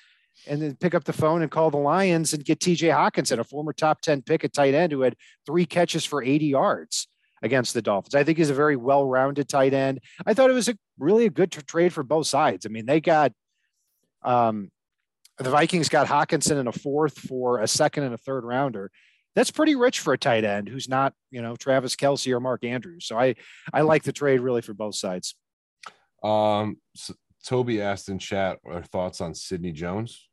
and 0.47 0.61
then 0.61 0.77
pick 0.77 0.95
up 0.95 1.05
the 1.05 1.13
phone 1.15 1.41
and 1.41 1.51
call 1.51 1.71
the 1.71 1.79
Lions 1.79 2.35
and 2.35 2.45
get 2.45 2.61
T.J. 2.61 2.89
Hockenson, 2.89 3.39
a 3.39 3.45
former 3.45 3.73
top 3.73 4.03
ten 4.03 4.21
pick 4.21 4.45
at 4.45 4.53
tight 4.53 4.75
end 4.75 4.93
who 4.93 5.01
had 5.01 5.17
three 5.47 5.65
catches 5.65 6.05
for 6.05 6.23
eighty 6.23 6.47
yards 6.47 7.09
against 7.43 7.75
the 7.75 7.83
Dolphins. 7.83 8.15
I 8.15 8.25
think 8.25 8.39
he's 8.39 8.51
a 8.51 8.55
very 8.55 8.77
well-rounded 8.77 9.49
tight 9.49 9.75
end. 9.75 10.01
I 10.27 10.35
thought 10.35 10.51
it 10.51 10.55
was 10.55 10.69
a 10.69 10.77
really 10.99 11.27
a 11.27 11.31
good 11.31 11.51
trade 11.51 11.93
for 11.93 12.03
both 12.03 12.27
sides. 12.27 12.67
I 12.67 12.69
mean, 12.69 12.87
they 12.87 13.01
got 13.01 13.33
um, 14.23 14.71
the 15.39 15.51
Vikings 15.51 15.89
got 15.89 16.07
Hockenson 16.07 16.61
in 16.61 16.67
a 16.67 16.73
fourth 16.73 17.19
for 17.19 17.61
a 17.61 17.69
second 17.69 18.05
and 18.05 18.15
a 18.15 18.19
third 18.19 18.45
rounder. 18.45 18.91
That's 19.35 19.51
pretty 19.51 19.77
rich 19.77 20.01
for 20.01 20.13
a 20.13 20.19
tight 20.19 20.45
end 20.45 20.69
who's 20.69 20.89
not, 20.89 21.15
you 21.31 21.41
know, 21.41 21.57
Travis 21.57 21.97
Kelce 21.97 22.33
or 22.33 22.41
Mark 22.41 22.65
Andrews. 22.65 23.07
So 23.07 23.19
I 23.19 23.37
I 23.73 23.83
like 23.83 24.03
the 24.03 24.13
trade 24.13 24.41
really 24.41 24.61
for 24.61 24.75
both 24.75 24.97
sides. 24.97 25.35
Um, 26.23 26.77
so 26.95 27.15
Toby 27.45 27.81
asked 27.81 28.09
in 28.09 28.19
chat 28.19 28.59
our 28.67 28.83
thoughts 28.83 29.21
on 29.21 29.35
Sidney 29.35 29.73
Jones. 29.73 30.29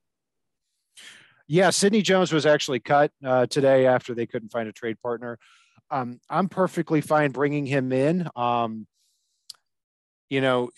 Yeah, 1.48 1.70
Sidney 1.70 2.02
Jones 2.02 2.34
was 2.34 2.46
actually 2.46 2.82
cut 2.82 3.12
uh, 3.24 3.46
today 3.46 3.86
after 3.86 4.13
they 4.13 4.26
couldn't 4.26 4.52
find 4.52 4.67
a 4.67 4.74
trade 4.74 5.00
partner 5.02 5.39
um, 5.89 6.19
I'm 6.30 6.50
perfectly 6.50 7.02
fine 7.02 7.32
bringing 7.32 7.65
him 7.65 7.91
in. 7.91 8.28
Um, 8.36 8.88
you 10.30 10.41
know, 10.41 10.71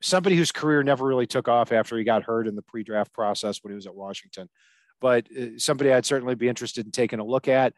somebody 0.00 0.36
whose 0.36 0.52
career 0.52 0.82
never 0.82 1.06
really 1.06 1.26
took 1.26 1.48
off 1.48 1.72
after 1.72 1.96
he 1.96 2.04
got 2.04 2.22
hurt 2.22 2.46
in 2.46 2.54
the 2.54 2.62
pre-draft 2.62 3.12
process 3.12 3.62
when 3.62 3.72
he 3.72 3.74
was 3.74 3.86
at 3.86 3.94
Washington, 3.94 4.48
but 5.00 5.26
uh, 5.36 5.58
somebody 5.58 5.92
I'd 5.92 6.06
certainly 6.06 6.34
be 6.34 6.48
interested 6.48 6.86
in 6.86 6.92
taking 6.92 7.18
a 7.18 7.24
look 7.24 7.48
at. 7.48 7.74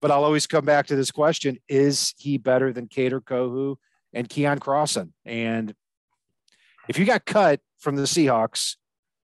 But 0.00 0.10
I'll 0.10 0.24
always 0.24 0.48
come 0.48 0.64
back 0.64 0.88
to 0.88 0.96
this 0.96 1.12
question: 1.12 1.58
Is 1.68 2.14
he 2.18 2.38
better 2.38 2.72
than 2.72 2.88
Kader 2.88 3.20
Kohou 3.20 3.76
and 4.12 4.28
Keion 4.28 4.58
Crossen? 4.58 5.12
And 5.24 5.74
if 6.88 6.98
you 6.98 7.04
got 7.04 7.24
cut 7.24 7.60
from 7.78 7.94
the 7.94 8.02
Seahawks, 8.02 8.76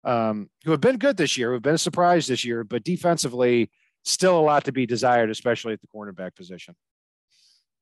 um, 0.05 0.49
who 0.65 0.71
have 0.71 0.81
been 0.81 0.97
good 0.97 1.19
this 1.19 1.37
year, 1.37 1.49
who 1.49 1.55
have 1.55 1.63
been 1.63 1.75
a 1.75 1.79
surprise 1.79 2.27
this 2.27 2.45
year, 2.45 2.65
but 2.65 2.83
defensively 2.83 3.71
still 4.05 4.39
a 4.39 4.43
lot 4.43 4.65
to 4.65 4.73
be 4.73 4.87
desired, 4.87 5.31
especially 5.31 5.73
at 5.73 5.81
the 5.81 5.89
cornerback 5.89 6.37
position. 6.37 6.75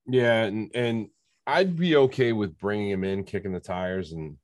Yeah, 0.07 0.45
and 0.45 0.71
and 0.75 1.09
I'd 1.47 1.77
be 1.77 1.97
okay 1.97 2.33
with 2.33 2.59
bringing 2.59 2.91
him 2.91 3.05
in, 3.05 3.25
kicking 3.25 3.53
the 3.53 3.61
tires, 3.61 4.13
and 4.13 4.37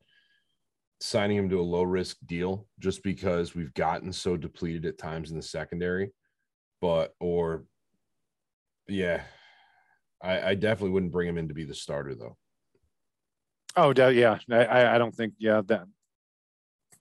signing 1.00 1.36
him 1.36 1.48
to 1.48 1.60
a 1.60 1.62
low 1.62 1.82
risk 1.82 2.16
deal, 2.26 2.66
just 2.78 3.02
because 3.02 3.54
we've 3.54 3.74
gotten 3.74 4.12
so 4.12 4.36
depleted 4.36 4.84
at 4.84 4.98
times 4.98 5.30
in 5.30 5.36
the 5.36 5.42
secondary. 5.42 6.12
But 6.80 7.14
or, 7.20 7.64
yeah, 8.88 9.22
I, 10.22 10.50
I 10.50 10.54
definitely 10.54 10.90
wouldn't 10.90 11.12
bring 11.12 11.28
him 11.28 11.38
in 11.38 11.48
to 11.48 11.54
be 11.54 11.64
the 11.64 11.74
starter 11.74 12.14
though. 12.14 12.36
Oh, 13.76 13.92
yeah, 14.10 14.38
I 14.50 14.94
I 14.94 14.98
don't 14.98 15.14
think 15.14 15.34
yeah 15.38 15.62
that 15.66 15.86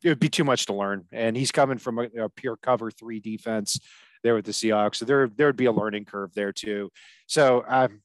it 0.04 0.10
would 0.10 0.20
be 0.20 0.30
too 0.30 0.44
much 0.44 0.68
to 0.68 0.74
learn, 0.74 1.06
and 1.12 1.36
he's 1.36 1.52
coming 1.52 1.80
from 1.80 2.00
a, 2.00 2.04
a 2.26 2.30
pure 2.30 2.58
cover 2.58 2.92
three 2.92 3.20
defense 3.20 3.80
there 4.24 4.36
with 4.36 4.46
the 4.46 4.52
Seahawks. 4.52 4.96
So 4.96 5.06
there 5.06 5.30
there 5.36 5.48
would 5.48 5.58
be 5.58 5.66
a 5.66 5.72
learning 5.72 6.06
curve 6.06 6.34
there 6.34 6.52
too. 6.52 6.90
So 7.28 7.64
um, 7.68 8.02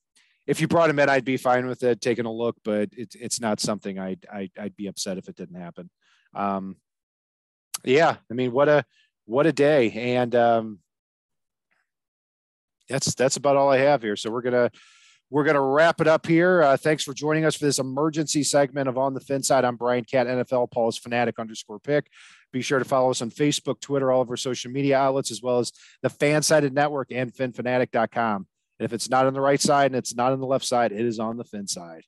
if 0.46 0.60
you 0.60 0.68
brought 0.68 0.90
him 0.90 0.98
in, 0.98 1.08
I'd 1.08 1.24
be 1.24 1.36
fine 1.36 1.66
with 1.66 1.82
it, 1.82 2.00
taking 2.00 2.26
a 2.26 2.32
look, 2.32 2.56
but 2.64 2.90
it's 2.92 3.14
it's 3.14 3.40
not 3.40 3.60
something 3.60 3.98
I'd, 3.98 4.26
I'd, 4.32 4.50
I'd 4.58 4.76
be 4.76 4.88
upset 4.88 5.18
if 5.18 5.28
it 5.28 5.36
didn't 5.36 5.60
happen. 5.60 5.90
Um, 6.34 6.76
yeah, 7.84 8.16
I 8.30 8.34
mean, 8.34 8.52
what 8.52 8.68
a 8.68 8.84
what 9.24 9.46
a 9.46 9.52
day, 9.52 9.90
and 9.90 10.34
um, 10.34 10.78
that's 12.88 13.14
that's 13.14 13.36
about 13.36 13.56
all 13.56 13.70
I 13.70 13.78
have 13.78 14.02
here. 14.02 14.16
So 14.16 14.30
we're 14.30 14.42
gonna 14.42 14.70
we're 15.32 15.44
gonna 15.44 15.62
wrap 15.62 16.02
it 16.02 16.06
up 16.06 16.26
here. 16.26 16.62
Uh, 16.62 16.76
thanks 16.76 17.02
for 17.02 17.14
joining 17.14 17.46
us 17.46 17.56
for 17.56 17.64
this 17.64 17.78
emergency 17.78 18.42
segment 18.42 18.86
of 18.86 18.98
On 18.98 19.14
the 19.14 19.20
Fin 19.20 19.42
Side. 19.42 19.64
I'm 19.64 19.76
Brian 19.76 20.04
Cat, 20.04 20.26
NFL 20.26 20.70
Paul's 20.70 20.98
Fanatic 20.98 21.38
underscore 21.38 21.78
pick. 21.78 22.08
Be 22.52 22.60
sure 22.60 22.78
to 22.78 22.84
follow 22.84 23.10
us 23.10 23.22
on 23.22 23.30
Facebook, 23.30 23.80
Twitter, 23.80 24.12
all 24.12 24.20
of 24.20 24.28
our 24.28 24.36
social 24.36 24.70
media 24.70 24.98
outlets, 24.98 25.30
as 25.30 25.40
well 25.40 25.58
as 25.58 25.72
the 26.02 26.10
Fansided 26.10 26.72
Network 26.72 27.10
and 27.10 27.32
FinFanatic.com. 27.32 28.46
And 28.78 28.84
if 28.84 28.92
it's 28.92 29.08
not 29.08 29.24
on 29.24 29.32
the 29.32 29.40
right 29.40 29.60
side 29.60 29.86
and 29.86 29.96
it's 29.96 30.14
not 30.14 30.32
on 30.32 30.40
the 30.40 30.46
left 30.46 30.66
side, 30.66 30.92
it 30.92 31.00
is 31.00 31.18
on 31.18 31.38
the 31.38 31.44
fin 31.44 31.66
side. 31.66 32.02